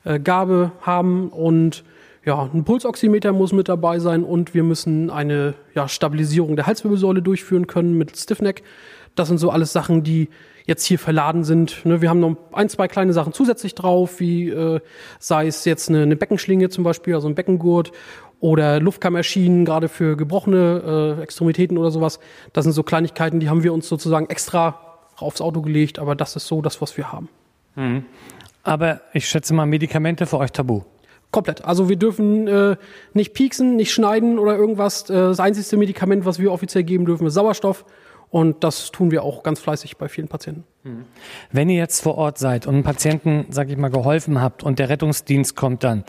äh, 0.06 0.14
äh, 0.14 0.86
haben 0.86 1.30
und 1.30 1.84
ja, 2.24 2.50
ein 2.54 2.66
Pulsoximeter 2.66 3.32
muss 3.34 3.54
mit 3.54 3.68
dabei 3.68 3.98
sein 3.98 4.24
und 4.24 4.54
wir 4.54 4.62
müssen 4.62 5.10
eine 5.10 5.56
ja, 5.74 5.88
Stabilisierung 5.88 6.56
der 6.56 6.68
Halswirbelsäule 6.68 7.24
durchführen 7.24 7.66
können 7.66 7.98
mit 7.98 8.16
Stiffneck. 8.16 8.62
Das 9.16 9.30
sind 9.30 9.40
so 9.40 9.50
alles 9.50 9.74
Sachen, 9.74 10.04
die 10.04 10.30
jetzt 10.68 10.86
hier 10.86 11.00
verladen 11.00 11.44
sind. 11.44 11.84
Ne, 11.86 12.02
wir 12.02 12.10
haben 12.10 12.20
noch 12.20 12.36
ein, 12.52 12.70
zwei 12.70 12.88
kleine 12.88 13.14
Sachen 13.14 13.34
zusätzlich 13.34 13.74
drauf, 13.74 14.20
wie 14.20 14.50
äh, 14.50 14.80
sei 15.18 15.48
es 15.48 15.66
jetzt 15.66 15.90
eine, 15.90 16.04
eine 16.04 16.16
Beckenschlinge 16.16 16.70
zum 16.70 16.84
Beispiel, 16.84 17.16
also 17.16 17.28
ein 17.28 17.36
Beckengurt 17.36 17.92
oder 18.40 18.80
Luftkammerschienen, 18.80 19.66
gerade 19.66 19.88
für 19.88 20.16
gebrochene 20.16 21.16
äh, 21.18 21.24
Extremitäten 21.24 21.78
oder 21.78 21.90
sowas. 21.90 22.20
Das 22.54 22.66
sind 22.66 22.74
so 22.74 22.84
Kleinigkeiten, 22.84 23.40
die 23.40 23.50
haben 23.50 23.64
wir 23.64 23.74
uns 23.74 23.88
sozusagen 23.88 24.28
extra 24.30 24.80
aufs 25.16 25.42
Auto 25.42 25.62
gelegt, 25.62 25.98
aber 25.98 26.16
das 26.16 26.36
ist 26.36 26.46
so 26.46 26.62
das, 26.62 26.80
was 26.82 26.98
wir 26.98 27.12
haben. 27.12 27.30
Mhm. 27.76 28.06
Aber 28.62 29.02
ich 29.14 29.28
schätze 29.28 29.54
mal, 29.54 29.66
Medikamente 29.66 30.26
für 30.26 30.38
euch 30.38 30.52
tabu. 30.52 30.82
Komplett. 31.32 31.66
Also 31.66 31.90
wir 31.90 31.96
dürfen 31.96 32.48
äh, 32.48 32.76
nicht 33.14 33.34
pieksen, 33.34 33.76
nicht 33.76 33.92
schneiden 33.92 34.38
oder 34.38 34.56
irgendwas. 34.56 35.10
Äh, 35.10 35.14
das 35.14 35.40
einzige 35.40 35.78
Medikament, 35.78 36.26
was 36.26 36.40
wir 36.40 36.52
offiziell 36.52 36.84
geben 36.84 37.06
dürfen, 37.06 37.28
ist 37.28 37.34
Sauerstoff. 37.34 37.86
Und 38.30 38.64
das 38.64 38.92
tun 38.92 39.12
wir 39.12 39.24
auch 39.24 39.44
ganz 39.44 39.60
fleißig 39.60 39.98
bei 39.98 40.10
vielen 40.10 40.28
Patienten. 40.28 40.64
Mhm. 40.84 41.06
Wenn 41.52 41.70
ihr 41.70 41.78
jetzt 41.78 42.02
vor 42.02 42.18
Ort 42.18 42.38
seid 42.38 42.68
und 42.68 42.76
einem 42.76 42.84
Patienten, 42.84 43.46
sag 43.50 43.70
ich 43.70 43.78
mal, 43.78 43.90
geholfen 43.90 44.42
habt 44.42 44.64
und 44.64 44.80
der 44.80 44.90
Rettungsdienst 44.90 45.56
kommt 45.56 45.84
dann, 45.84 46.04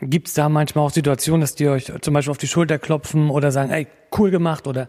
gibt 0.00 0.28
es 0.28 0.34
da 0.34 0.48
manchmal 0.48 0.84
auch 0.84 0.90
Situationen, 0.90 1.40
dass 1.40 1.54
die 1.54 1.68
euch 1.68 1.92
zum 2.02 2.14
Beispiel 2.14 2.30
auf 2.30 2.38
die 2.38 2.46
Schulter 2.46 2.78
klopfen 2.78 3.30
oder 3.30 3.50
sagen, 3.50 3.70
ey, 3.70 3.86
cool 4.16 4.30
gemacht 4.30 4.66
oder 4.66 4.88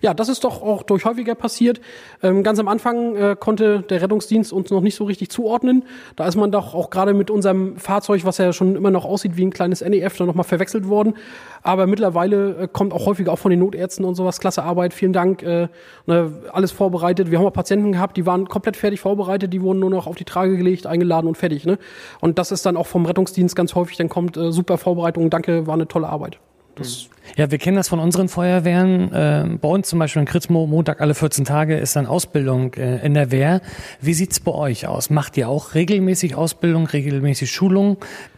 ja, 0.00 0.14
das 0.14 0.28
ist 0.28 0.44
doch 0.44 0.62
auch 0.62 0.82
durch 0.82 1.04
häufiger 1.04 1.34
passiert. 1.34 1.80
Ähm, 2.22 2.42
ganz 2.42 2.58
am 2.58 2.68
Anfang 2.68 3.16
äh, 3.16 3.36
konnte 3.38 3.82
der 3.82 4.02
Rettungsdienst 4.02 4.52
uns 4.52 4.70
noch 4.70 4.80
nicht 4.80 4.94
so 4.94 5.04
richtig 5.04 5.30
zuordnen. 5.30 5.84
Da 6.16 6.26
ist 6.26 6.36
man 6.36 6.50
doch 6.50 6.74
auch 6.74 6.90
gerade 6.90 7.14
mit 7.14 7.30
unserem 7.30 7.76
Fahrzeug, 7.76 8.24
was 8.24 8.38
ja 8.38 8.52
schon 8.52 8.76
immer 8.76 8.90
noch 8.90 9.04
aussieht 9.04 9.36
wie 9.36 9.44
ein 9.44 9.52
kleines 9.52 9.80
NEF, 9.80 10.16
dann 10.16 10.26
nochmal 10.26 10.44
verwechselt 10.44 10.88
worden. 10.88 11.14
Aber 11.62 11.86
mittlerweile 11.86 12.56
äh, 12.56 12.68
kommt 12.70 12.92
auch 12.92 13.06
häufiger 13.06 13.32
auch 13.32 13.38
von 13.38 13.50
den 13.50 13.60
Notärzten 13.60 14.04
und 14.04 14.14
sowas. 14.14 14.40
Klasse 14.40 14.62
Arbeit, 14.62 14.94
vielen 14.94 15.12
Dank. 15.12 15.42
Äh, 15.42 15.68
ne, 16.06 16.32
alles 16.52 16.72
vorbereitet. 16.72 17.30
Wir 17.30 17.38
haben 17.38 17.46
auch 17.46 17.52
Patienten 17.52 17.92
gehabt, 17.92 18.16
die 18.16 18.26
waren 18.26 18.48
komplett 18.48 18.76
fertig 18.76 19.00
vorbereitet, 19.00 19.52
die 19.52 19.62
wurden 19.62 19.80
nur 19.80 19.90
noch 19.90 20.06
auf 20.06 20.16
die 20.16 20.24
Trage 20.24 20.56
gelegt, 20.56 20.86
eingeladen 20.86 21.26
und 21.26 21.36
fertig. 21.36 21.64
Ne? 21.64 21.78
Und 22.20 22.38
das 22.38 22.52
ist 22.52 22.66
dann 22.66 22.76
auch 22.76 22.86
vom 22.86 23.06
Rettungsdienst 23.06 23.56
ganz 23.56 23.74
häufig, 23.74 23.96
dann 23.96 24.08
kommt 24.08 24.36
äh, 24.36 24.52
super 24.52 24.78
Vorbereitung, 24.78 25.30
danke, 25.30 25.66
war 25.66 25.74
eine 25.74 25.88
tolle 25.88 26.08
Arbeit. 26.08 26.38
Das 26.76 27.08
ja, 27.36 27.50
wir 27.50 27.58
kennen 27.58 27.76
das 27.76 27.88
von 27.88 27.98
unseren 27.98 28.28
Feuerwehren. 28.28 29.12
Äh, 29.12 29.58
bei 29.60 29.68
uns 29.68 29.88
zum 29.88 29.98
Beispiel 29.98 30.20
in 30.20 30.26
Kritzmo, 30.26 30.66
Montag 30.66 31.00
alle 31.00 31.14
14 31.14 31.44
Tage 31.44 31.76
ist 31.76 31.96
dann 31.96 32.06
Ausbildung 32.06 32.74
äh, 32.74 33.04
in 33.04 33.14
der 33.14 33.30
Wehr. 33.30 33.60
Wie 34.00 34.14
sieht's 34.14 34.40
bei 34.40 34.52
euch 34.52 34.86
aus? 34.86 35.10
Macht 35.10 35.36
ihr 35.36 35.48
auch 35.48 35.74
regelmäßig 35.74 36.36
Ausbildung, 36.36 36.86
regelmäßig 36.86 37.50
Schulung? 37.50 37.96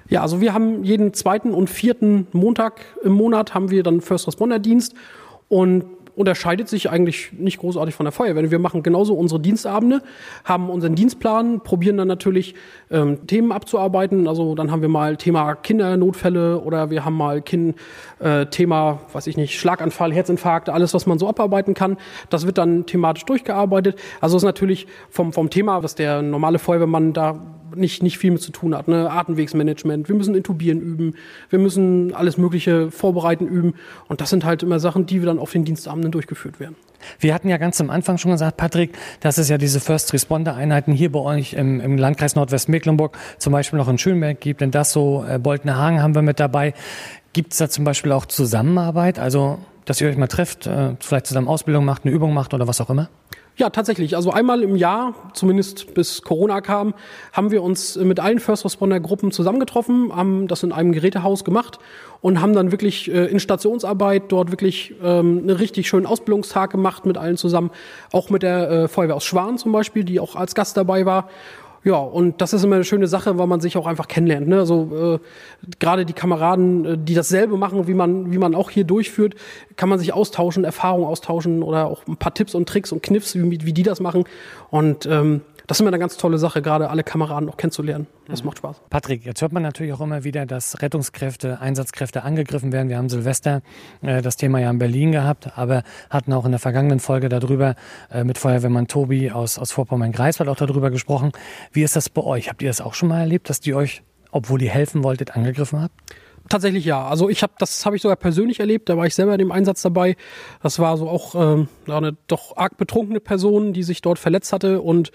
Ja, 0.09 0.23
also 0.23 0.41
wir 0.41 0.55
haben 0.55 0.85
jeden 0.85 1.13
zweiten 1.13 1.53
und 1.53 1.69
vierten 1.69 2.27
Montag 2.33 2.81
im 3.03 3.13
Monat 3.13 3.55
haben 3.55 3.71
wir 3.71 3.83
dann 3.83 4.01
First 4.01 4.29
Responder 4.29 4.61
Dienst 4.61 4.95
und 5.49 5.85
unterscheidet 6.17 6.69
sich 6.69 6.91
eigentlich 6.91 7.33
nicht 7.33 7.59
großartig 7.59 7.95
von 7.95 8.05
der 8.05 8.13
Feuerwehr. 8.13 8.51
Wir 8.51 8.59
machen 8.59 8.83
genauso 8.83 9.15
unsere 9.15 9.39
Dienstabende, 9.39 10.03
haben 10.45 10.71
unseren 10.71 10.95
Dienstplan, 10.95 11.61
probieren 11.61 11.99
dann 11.99 12.09
natürlich 12.09 12.55
ähm, 12.91 13.27
Themen 13.27 13.53
abzuarbeiten. 13.53 14.27
Also 14.27 14.55
dann 14.55 14.71
haben 14.71 14.81
wir 14.81 14.89
mal 14.89 15.19
Thema 15.19 15.55
Kindernotfälle 15.55 16.59
oder 16.61 16.91
wir 16.91 17.05
haben 17.05 17.17
mal 17.17 17.43
kind, 17.43 17.77
äh, 18.19 18.47
Thema, 18.47 19.01
weiß 19.13 19.27
ich 19.27 19.37
nicht, 19.37 19.61
Schlaganfall, 19.61 20.13
Herzinfarkt, 20.13 20.71
alles, 20.71 20.95
was 20.95 21.07
man 21.07 21.19
so 21.19 21.29
abarbeiten 21.29 21.75
kann. 21.75 21.99
Das 22.31 22.47
wird 22.47 22.57
dann 22.57 22.87
thematisch 22.87 23.27
durchgearbeitet. 23.27 23.99
Also 24.21 24.39
ist 24.39 24.43
natürlich 24.43 24.87
vom, 25.11 25.35
vom 25.35 25.51
Thema, 25.51 25.83
was 25.83 25.95
der 25.95 26.23
normale 26.23 26.59
Feuerwehrmann 26.59 27.13
da 27.13 27.39
nicht, 27.77 28.03
nicht 28.03 28.19
viel 28.19 28.31
mit 28.31 28.43
zu 28.43 28.53
tun 28.53 28.75
hat. 28.75 28.89
Ne? 28.89 29.11
Atemwegsmanagement, 29.11 30.09
wir 30.09 30.17
müssen 30.17 30.35
intubieren 30.35 30.81
üben, 30.81 31.15
wir 31.51 31.59
müssen 31.59 32.15
alles 32.15 32.39
Mögliche 32.39 32.91
vorbereiten 32.91 33.47
üben. 33.47 33.75
Und 34.09 34.21
das 34.21 34.31
sind 34.31 34.45
halt 34.45 34.63
immer 34.63 34.81
Sachen, 34.81 35.07
die 35.07 35.21
wir 35.21 35.27
dann 35.27 35.39
auf 35.39 35.53
den 35.53 35.65
Dienstabenden 35.65 36.13
durchgeführt 36.13 36.61
werden. 36.61 36.77
Wir 37.21 37.35
hatten 37.35 37.49
ja 37.49 37.57
ganz 37.57 37.81
am 37.81 37.91
Anfang 37.91 38.19
schon 38.19 38.33
gesagt, 38.33 38.57
Patrick, 38.57 38.93
dass 39.21 39.39
es 39.39 39.49
ja 39.49 39.59
diese 39.59 39.81
First 39.81 40.13
Responder 40.13 40.55
Einheiten 40.55 40.93
hier 40.93 41.13
bei 41.13 41.21
euch 41.21 41.53
im, 41.53 41.81
im 41.81 41.99
Landkreis 41.99 42.35
Nordwestmecklenburg 42.35 43.17
zum 43.39 43.53
Beispiel 43.53 43.79
noch 43.79 43.89
in 43.89 43.99
Schönberg 43.99 44.41
gibt. 44.41 44.61
Denn 44.61 44.71
das 44.71 44.93
so, 44.93 45.25
äh, 45.29 45.39
Boltener 45.39 45.77
Hagen 45.77 46.03
haben 46.03 46.15
wir 46.15 46.23
mit 46.23 46.41
dabei. 46.41 46.75
Gibt 47.33 47.53
es 47.53 47.59
da 47.59 47.69
zum 47.69 47.85
Beispiel 47.85 48.13
auch 48.13 48.27
Zusammenarbeit? 48.27 49.19
Also, 49.19 49.59
dass 49.85 50.01
ihr 50.01 50.09
euch 50.09 50.17
mal 50.17 50.27
trefft, 50.27 50.67
äh, 50.67 50.97
vielleicht 51.01 51.27
zusammen 51.27 51.49
Ausbildung 51.49 51.85
macht, 51.85 52.05
eine 52.05 52.15
Übung 52.15 52.33
macht 52.35 52.55
oder 52.55 52.67
was 52.67 52.81
auch 52.81 52.91
immer? 52.91 53.09
Ja, 53.59 53.71
tatsächlich. 53.71 54.17
Also 54.17 54.31
einmal 54.33 54.63
im 54.63 54.77
Jahr, 54.77 55.15
zumindest 55.33 55.95
bis 55.95 56.21
Corona 56.21 56.61
kam, 56.61 56.93
haben 57.33 57.51
wir 57.51 57.63
uns 57.63 57.97
mit 57.97 58.21
allen 58.21 58.39
First 58.39 58.67
Responder 58.67 59.01
Gruppen 59.01 59.33
zusammengetroffen, 59.33 60.15
haben 60.15 60.47
das 60.47 60.63
in 60.63 60.73
einem 60.73 60.93
Gerätehaus 60.93 61.43
gemacht 61.43 61.79
und 62.21 62.43
haben 62.43 62.53
dann 62.53 62.71
wirklich 62.71 63.11
äh, 63.11 63.25
in 63.25 63.41
Stationsarbeit 63.41 64.25
dort 64.29 64.51
wirklich 64.51 64.95
ähm, 65.03 65.39
einen 65.39 65.57
richtig 65.57 65.89
schönen 65.89 66.05
Ausbildungstag 66.05 66.71
gemacht 66.71 67.07
mit 67.07 67.17
allen 67.17 67.39
zusammen. 67.39 67.71
Auch 68.13 68.29
mit 68.29 68.43
der 68.43 68.71
äh, 68.71 68.89
Feuerwehr 68.89 69.17
aus 69.17 69.25
Schwan 69.25 69.57
zum 69.57 69.73
Beispiel, 69.73 70.05
die 70.05 70.21
auch 70.21 70.37
als 70.37 70.55
Gast 70.55 70.77
dabei 70.77 71.07
war. 71.07 71.31
Ja, 71.87 71.99
und 71.99 72.41
das 72.41 72.53
ist 72.53 72.65
immer 72.65 72.75
eine 72.75 72.85
schöne 72.85 73.07
Sache, 73.07 73.39
weil 73.39 73.47
man 73.47 73.61
sich 73.61 73.77
auch 73.77 73.87
einfach 73.87 74.09
kennenlernt. 74.09 74.49
Ne? 74.49 74.59
Also 74.59 75.21
äh, 75.21 75.69
gerade 75.79 76.05
die 76.05 76.15
Kameraden, 76.15 76.85
äh, 76.85 76.99
die 76.99 77.15
dasselbe 77.15 77.57
machen, 77.57 77.87
wie 77.87 77.95
man, 77.95 78.33
wie 78.33 78.39
man 78.39 78.57
auch 78.57 78.71
hier 78.71 78.83
durchführt, 78.83 79.37
kann 79.77 79.89
man 79.89 80.01
sich 80.01 80.13
austauschen, 80.13 80.65
Erfahrungen 80.65 81.07
austauschen 81.07 81.63
oder 81.63 81.87
auch 81.87 82.05
ein 82.09 82.17
paar 82.17 82.35
Tipps 82.35 82.57
und 82.57 82.69
Tricks 82.69 82.91
und 82.91 83.05
Kniffs, 83.05 83.37
wie, 83.37 83.65
wie 83.65 83.73
die 83.73 83.85
das 83.85 84.01
machen. 84.01 84.25
Und 84.69 85.07
ähm, 85.07 85.43
das 85.67 85.77
ist 85.77 85.81
immer 85.81 85.91
eine 85.91 85.99
ganz 85.99 86.17
tolle 86.17 86.39
Sache, 86.39 86.63
gerade 86.63 86.91
alle 86.91 87.03
Kameraden 87.03 87.49
auch 87.49 87.57
kennenzulernen. 87.57 88.07
Das 88.29 88.43
mhm. 88.43 88.47
macht 88.47 88.59
Spaß. 88.59 88.83
Patrick, 88.91 89.25
jetzt 89.25 89.43
hört 89.43 89.53
man 89.53 89.63
natürlich 89.63 89.93
auch 89.93 90.01
immer 90.01 90.25
wieder, 90.25 90.47
dass 90.47 90.81
Rettungskräfte, 90.81 91.61
Einsatzkräfte 91.61 92.23
angegriffen 92.23 92.73
werden. 92.73 92.89
Wir 92.89 92.99
haben 92.99 93.09
Silvester 93.09 93.63
äh, 94.03 94.23
das 94.23 94.37
Thema 94.37 94.61
ja 94.61 94.71
in 94.71 94.79
Berlin 94.79 95.13
gehabt, 95.13 95.57
aber 95.57 95.83
hatten 96.11 96.33
auch 96.33 96.45
in 96.45 96.53
der 96.53 96.61
vergangenen 96.61 97.01
Folge 97.01 97.29
darüber 97.29 97.75
äh, 98.11 98.25
mit 98.25 98.39
Feuerwehrmann 98.39 98.87
Tobi 98.87 99.31
aus, 99.31 99.59
aus 99.59 99.73
Vorpommern-Greifswald 99.73 100.49
auch 100.49 100.57
darüber 100.57 100.91
gesprochen. 100.91 101.33
Wie 101.73 101.83
ist 101.83 101.97
das 101.97 102.09
bei 102.09 102.23
euch? 102.23 102.49
Habt 102.49 102.63
ihr 102.63 102.69
das 102.69 102.81
auch 102.81 102.95
schon 102.95 103.09
mal 103.09 103.21
erlebt, 103.21 103.51
dass 103.51 103.61
die 103.61 103.75
euch, 103.75 104.03
obwohl 104.31 104.63
ihr 104.63 104.71
helfen 104.71 105.03
wolltet, 105.03 105.37
angegriffen 105.37 105.83
habt? 105.83 105.95
Tatsächlich 106.49 106.85
ja. 106.85 107.05
Also 107.07 107.29
ich 107.29 107.43
habe 107.43 107.55
das 107.59 107.85
habe 107.85 107.97
ich 107.97 108.03
sogar 108.03 108.17
persönlich 108.17 108.61
erlebt. 108.61 108.89
Da 108.89 108.97
war 108.97 109.07
ich 109.07 109.15
selber 109.15 109.33
in 109.33 109.39
dem 109.39 109.51
Einsatz 109.51 109.83
dabei. 109.83 110.17
Das 110.63 110.79
war 110.79 110.97
so 110.97 111.09
auch 111.09 111.35
ähm, 111.35 111.69
eine 111.89 112.17
doch 112.29 112.57
arg 112.57 112.77
betrunkene 112.77 113.21
Person, 113.21 113.73
die 113.73 113.83
sich 113.83 114.01
dort 114.01 114.19
verletzt 114.19 114.53
hatte 114.53 114.81
und 114.81 115.11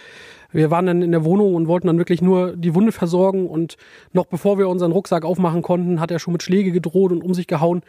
wir 0.54 0.72
waren 0.72 0.86
dann 0.86 1.02
in 1.02 1.12
der 1.12 1.24
Wohnung 1.24 1.56
und 1.56 1.68
wollten 1.68 1.88
dann 1.88 1.98
wirklich 1.98 2.22
nur 2.22 2.56
die 2.56 2.76
Wunde 2.76 2.92
versorgen 2.92 3.48
und 3.48 3.78
noch 4.14 4.26
bevor 4.26 4.58
wir 4.58 4.68
unseren 4.70 4.92
Rucksack 4.92 5.24
aufmachen 5.24 5.62
konnten, 5.62 6.00
hat 6.00 6.12
er 6.12 6.20
schon 6.20 6.34
mit 6.34 6.44
Schläge 6.44 6.72
gedroht 6.72 7.12
und 7.12 7.24
um 7.24 7.34
sich 7.34 7.48
gehauen. 7.48 7.82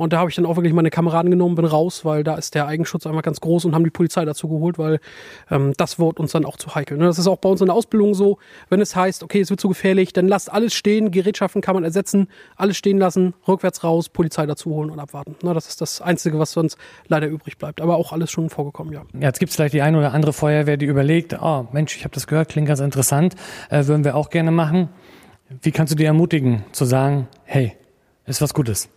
Und 0.00 0.14
da 0.14 0.20
habe 0.20 0.30
ich 0.30 0.36
dann 0.36 0.46
auch 0.46 0.56
wirklich 0.56 0.72
meine 0.72 0.88
Kameraden 0.88 1.30
genommen, 1.30 1.56
bin 1.56 1.66
raus, 1.66 2.06
weil 2.06 2.24
da 2.24 2.36
ist 2.36 2.54
der 2.54 2.66
Eigenschutz 2.66 3.06
einfach 3.06 3.20
ganz 3.20 3.38
groß 3.42 3.66
und 3.66 3.74
haben 3.74 3.84
die 3.84 3.90
Polizei 3.90 4.24
dazu 4.24 4.48
geholt, 4.48 4.78
weil 4.78 4.98
ähm, 5.50 5.74
das 5.76 5.98
wird 5.98 6.18
uns 6.18 6.32
dann 6.32 6.46
auch 6.46 6.56
zu 6.56 6.74
heikel. 6.74 6.96
Ne? 6.96 7.04
Das 7.04 7.18
ist 7.18 7.26
auch 7.26 7.36
bei 7.36 7.50
uns 7.50 7.60
in 7.60 7.66
der 7.66 7.74
Ausbildung 7.74 8.14
so, 8.14 8.38
wenn 8.70 8.80
es 8.80 8.96
heißt, 8.96 9.22
okay, 9.22 9.40
es 9.40 9.50
wird 9.50 9.60
zu 9.60 9.68
gefährlich, 9.68 10.14
dann 10.14 10.26
lasst 10.26 10.50
alles 10.50 10.72
stehen, 10.72 11.10
Gerätschaften 11.10 11.60
kann 11.60 11.74
man 11.74 11.84
ersetzen, 11.84 12.28
alles 12.56 12.78
stehen 12.78 12.96
lassen, 12.96 13.34
rückwärts 13.46 13.84
raus, 13.84 14.08
Polizei 14.08 14.46
dazu 14.46 14.70
holen 14.70 14.88
und 14.88 15.00
abwarten. 15.00 15.36
Ne? 15.42 15.52
Das 15.52 15.68
ist 15.68 15.82
das 15.82 16.00
Einzige, 16.00 16.38
was 16.38 16.52
sonst 16.52 16.78
leider 17.06 17.26
übrig 17.26 17.58
bleibt. 17.58 17.82
Aber 17.82 17.96
auch 17.96 18.14
alles 18.14 18.30
schon 18.30 18.48
vorgekommen, 18.48 18.94
ja. 18.94 19.02
ja 19.12 19.26
jetzt 19.26 19.38
gibt 19.38 19.50
es 19.50 19.56
vielleicht 19.56 19.74
die 19.74 19.82
eine 19.82 19.98
oder 19.98 20.14
andere 20.14 20.32
Feuerwehr, 20.32 20.78
die 20.78 20.86
überlegt, 20.86 21.36
oh 21.42 21.66
Mensch, 21.72 21.94
ich 21.94 22.04
habe 22.04 22.14
das 22.14 22.26
gehört, 22.26 22.48
klingt 22.48 22.68
ganz 22.68 22.80
interessant, 22.80 23.34
äh, 23.68 23.84
würden 23.84 24.04
wir 24.04 24.16
auch 24.16 24.30
gerne 24.30 24.50
machen. 24.50 24.88
Wie 25.60 25.72
kannst 25.72 25.92
du 25.92 25.96
dir 25.96 26.06
ermutigen, 26.06 26.64
zu 26.72 26.86
sagen, 26.86 27.28
hey, 27.44 27.74
ist 28.24 28.40
was 28.40 28.54
Gutes? 28.54 28.88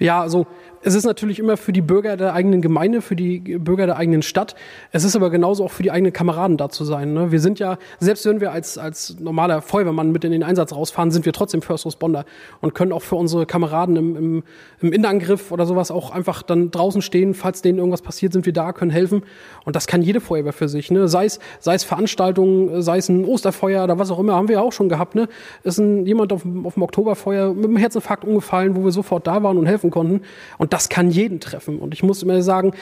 Ja, 0.00 0.22
also 0.22 0.46
es 0.82 0.94
ist 0.94 1.04
natürlich 1.04 1.38
immer 1.38 1.58
für 1.58 1.72
die 1.72 1.82
Bürger 1.82 2.16
der 2.16 2.32
eigenen 2.32 2.62
Gemeinde, 2.62 3.02
für 3.02 3.14
die 3.14 3.38
Bürger 3.58 3.84
der 3.84 3.98
eigenen 3.98 4.22
Stadt. 4.22 4.54
Es 4.92 5.04
ist 5.04 5.14
aber 5.14 5.28
genauso 5.28 5.64
auch 5.64 5.70
für 5.70 5.82
die 5.82 5.90
eigenen 5.90 6.12
Kameraden 6.12 6.56
da 6.56 6.70
zu 6.70 6.84
sein. 6.84 7.12
Ne? 7.12 7.30
Wir 7.32 7.40
sind 7.40 7.58
ja, 7.58 7.76
selbst 7.98 8.24
wenn 8.24 8.40
wir 8.40 8.52
als, 8.52 8.78
als 8.78 9.20
normaler 9.20 9.60
Feuerwehrmann 9.60 10.10
mit 10.10 10.24
in 10.24 10.32
den 10.32 10.42
Einsatz 10.42 10.72
rausfahren, 10.72 11.10
sind 11.10 11.26
wir 11.26 11.34
trotzdem 11.34 11.60
First 11.60 11.84
Responder 11.84 12.24
und 12.62 12.74
können 12.74 12.92
auch 12.92 13.02
für 13.02 13.16
unsere 13.16 13.44
Kameraden 13.44 13.96
im, 13.96 14.16
im, 14.16 14.42
im 14.80 14.92
Innenangriff 14.92 15.52
oder 15.52 15.66
sowas 15.66 15.90
auch 15.90 16.12
einfach 16.12 16.42
dann 16.42 16.70
draußen 16.70 17.02
stehen. 17.02 17.34
Falls 17.34 17.60
denen 17.60 17.76
irgendwas 17.76 18.00
passiert, 18.00 18.32
sind 18.32 18.46
wir 18.46 18.54
da, 18.54 18.72
können 18.72 18.90
helfen. 18.90 19.22
Und 19.66 19.76
das 19.76 19.86
kann 19.86 20.00
jede 20.00 20.20
Feuerwehr 20.20 20.54
für 20.54 20.70
sich. 20.70 20.90
Ne? 20.90 21.08
Sei, 21.08 21.26
es, 21.26 21.40
sei 21.58 21.74
es 21.74 21.84
Veranstaltungen, 21.84 22.80
sei 22.80 22.96
es 22.96 23.10
ein 23.10 23.26
Osterfeuer 23.26 23.84
oder 23.84 23.98
was 23.98 24.10
auch 24.10 24.18
immer, 24.18 24.34
haben 24.34 24.48
wir 24.48 24.56
ja 24.56 24.62
auch 24.62 24.72
schon 24.72 24.88
gehabt. 24.88 25.14
Ne? 25.14 25.28
Ist 25.62 25.78
ein, 25.78 26.06
jemand 26.06 26.32
auf, 26.32 26.46
auf 26.64 26.74
dem 26.74 26.82
Oktoberfeuer 26.82 27.52
mit 27.52 27.66
einem 27.66 27.76
Herzinfarkt 27.76 28.24
umgefallen, 28.24 28.76
wo 28.76 28.84
wir 28.84 28.92
sofort 28.92 29.26
da 29.26 29.42
waren 29.42 29.58
und 29.58 29.66
helfen 29.66 29.90
konnten. 29.90 30.22
Und 30.56 30.69
das 30.70 30.88
kann 30.88 31.10
jeden 31.10 31.40
treffen. 31.40 31.78
Und 31.78 31.94
ich 31.94 32.02
muss 32.02 32.22
immer 32.22 32.42
sagen, 32.42 32.72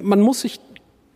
man 0.00 0.20
muss 0.20 0.42
sich 0.42 0.60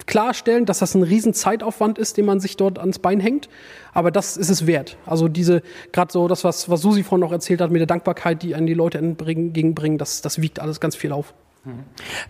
klarstellen, 0.06 0.66
dass 0.66 0.78
das 0.78 0.94
ein 0.94 1.02
riesen 1.02 1.34
Zeitaufwand 1.34 1.98
ist, 1.98 2.16
den 2.16 2.26
man 2.26 2.40
sich 2.40 2.56
dort 2.56 2.78
ans 2.78 2.98
Bein 2.98 3.20
hängt. 3.20 3.48
Aber 3.92 4.10
das 4.10 4.36
ist 4.36 4.50
es 4.50 4.66
wert. 4.66 4.96
Also 5.04 5.28
diese, 5.28 5.62
gerade 5.92 6.12
so 6.12 6.28
das, 6.28 6.44
was, 6.44 6.68
was 6.70 6.80
Susi 6.80 7.02
vorhin 7.02 7.20
noch 7.20 7.32
erzählt 7.32 7.60
hat, 7.60 7.70
mit 7.70 7.80
der 7.80 7.86
Dankbarkeit, 7.86 8.42
die 8.42 8.54
an 8.54 8.66
die 8.66 8.74
Leute 8.74 8.98
entgegenbringen, 8.98 9.98
das, 9.98 10.22
das 10.22 10.40
wiegt 10.40 10.60
alles 10.60 10.80
ganz 10.80 10.96
viel 10.96 11.12
auf. 11.12 11.34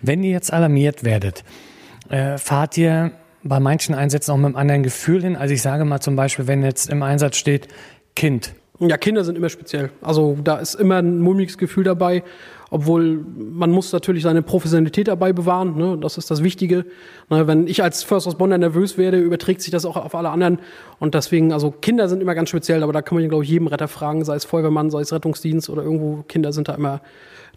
Wenn 0.01 0.23
ihr 0.23 0.31
jetzt 0.31 0.53
alarmiert 0.53 1.05
werdet, 1.05 1.45
äh, 2.09 2.39
fahrt 2.39 2.79
ihr 2.79 3.13
bei 3.43 3.61
manchen 3.61 3.95
Einsätzen 3.95 4.33
auch 4.33 4.37
mit 4.37 4.47
einem 4.47 4.57
anderen 4.57 4.83
Gefühl 4.83 5.23
hin? 5.23 5.37
Also 5.37 5.53
ich 5.53 5.61
sage 5.61 5.85
mal 5.85 6.01
zum 6.01 6.17
Beispiel, 6.17 6.47
wenn 6.47 6.63
jetzt 6.63 6.89
im 6.89 7.03
Einsatz 7.03 7.37
steht, 7.37 7.69
Kind. 8.15 8.55
Ja, 8.79 8.97
Kinder 8.99 9.25
sind 9.25 9.37
immer 9.37 9.49
speziell. 9.49 9.91
Also 10.03 10.37
da 10.43 10.57
ist 10.57 10.75
immer 10.75 10.97
ein 10.97 11.21
mulmiges 11.21 11.57
Gefühl 11.57 11.85
dabei 11.85 12.23
obwohl 12.71 13.25
man 13.37 13.71
muss 13.71 13.93
natürlich 13.93 14.23
seine 14.25 14.43
Professionalität 14.43 15.09
dabei 15.09 15.33
bewahren, 15.33 15.77
ne? 15.77 15.99
das 16.01 16.19
ist 16.19 16.31
das 16.31 16.43
Wichtige. 16.43 16.85
Ne? 17.31 17.47
Wenn 17.47 17.67
ich 17.69 17.83
als 17.83 18.03
First 18.03 18.27
Responder 18.27 18.59
nervös 18.59 18.99
werde, 18.99 19.19
überträgt 19.19 19.63
sich 19.63 19.71
das 19.71 19.85
auch 19.85 19.97
auf 19.97 20.15
alle 20.15 20.31
anderen 20.31 20.59
und 20.99 21.15
deswegen, 21.15 21.53
also 21.53 21.71
Kinder 21.71 22.09
sind 22.09 22.21
immer 22.21 22.35
ganz 22.35 22.49
speziell, 22.49 22.83
aber 22.83 22.93
da 22.93 23.03
kann 23.03 23.19
man 23.19 23.29
glaube 23.29 23.45
ich 23.45 23.51
jedem 23.51 23.69
Retter 23.69 23.89
fragen, 23.89 24.25
sei 24.25 24.35
es 24.35 24.45
Feuerwehrmann, 24.45 24.91
sei 24.91 25.01
es 25.01 25.13
Rettungsdienst 25.13 25.71
oder 25.71 25.83
irgendwo, 25.83 26.25
Kinder 26.29 26.53
sind 26.53 26.69
da 26.69 26.75
immer 26.75 27.01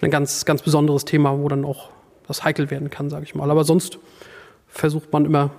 ein 0.02 0.12
ganz, 0.12 0.46
ganz 0.46 0.62
besonderes 0.62 1.06
Thema, 1.06 1.40
wo 1.40 1.48
dann 1.48 1.66
auch 1.66 1.90
das 2.28 2.44
heikel 2.44 2.70
werden 2.70 2.90
kann, 2.90 3.10
sage 3.10 3.24
ich 3.24 3.34
mal. 3.34 3.50
Aber 3.50 3.64
sonst 3.64 3.98
versucht 4.68 5.12
man 5.12 5.26
immer 5.26 5.50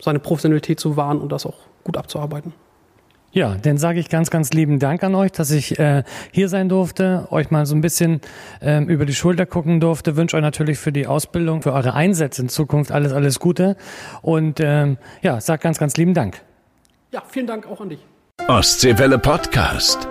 seine 0.00 0.18
Professionalität 0.18 0.78
zu 0.78 0.96
wahren 0.96 1.18
und 1.18 1.32
das 1.32 1.46
auch 1.46 1.56
gut 1.82 1.96
abzuarbeiten. 1.96 2.52
Ja, 3.38 3.54
dann 3.54 3.78
sage 3.78 4.00
ich 4.00 4.08
ganz, 4.08 4.30
ganz 4.30 4.50
lieben 4.50 4.80
Dank 4.80 5.04
an 5.04 5.14
euch, 5.14 5.30
dass 5.30 5.52
ich 5.52 5.78
äh, 5.78 6.02
hier 6.32 6.48
sein 6.48 6.68
durfte, 6.68 7.28
euch 7.30 7.52
mal 7.52 7.66
so 7.66 7.76
ein 7.76 7.80
bisschen 7.80 8.20
ähm, 8.60 8.88
über 8.88 9.06
die 9.06 9.14
Schulter 9.14 9.46
gucken 9.46 9.78
durfte. 9.78 10.16
Wünsche 10.16 10.36
euch 10.36 10.42
natürlich 10.42 10.80
für 10.80 10.90
die 10.90 11.06
Ausbildung, 11.06 11.62
für 11.62 11.72
eure 11.72 11.94
Einsätze 11.94 12.42
in 12.42 12.48
Zukunft 12.48 12.90
alles, 12.90 13.12
alles 13.12 13.38
Gute. 13.38 13.76
Und 14.22 14.58
ähm, 14.58 14.98
ja, 15.22 15.40
sag 15.40 15.60
ganz, 15.60 15.78
ganz 15.78 15.96
lieben 15.96 16.14
Dank. 16.14 16.42
Ja, 17.12 17.22
vielen 17.28 17.46
Dank 17.46 17.68
auch 17.68 17.80
an 17.80 17.90
dich. 17.90 18.00
Ostseewelle 18.48 19.20
Podcast. 19.20 20.08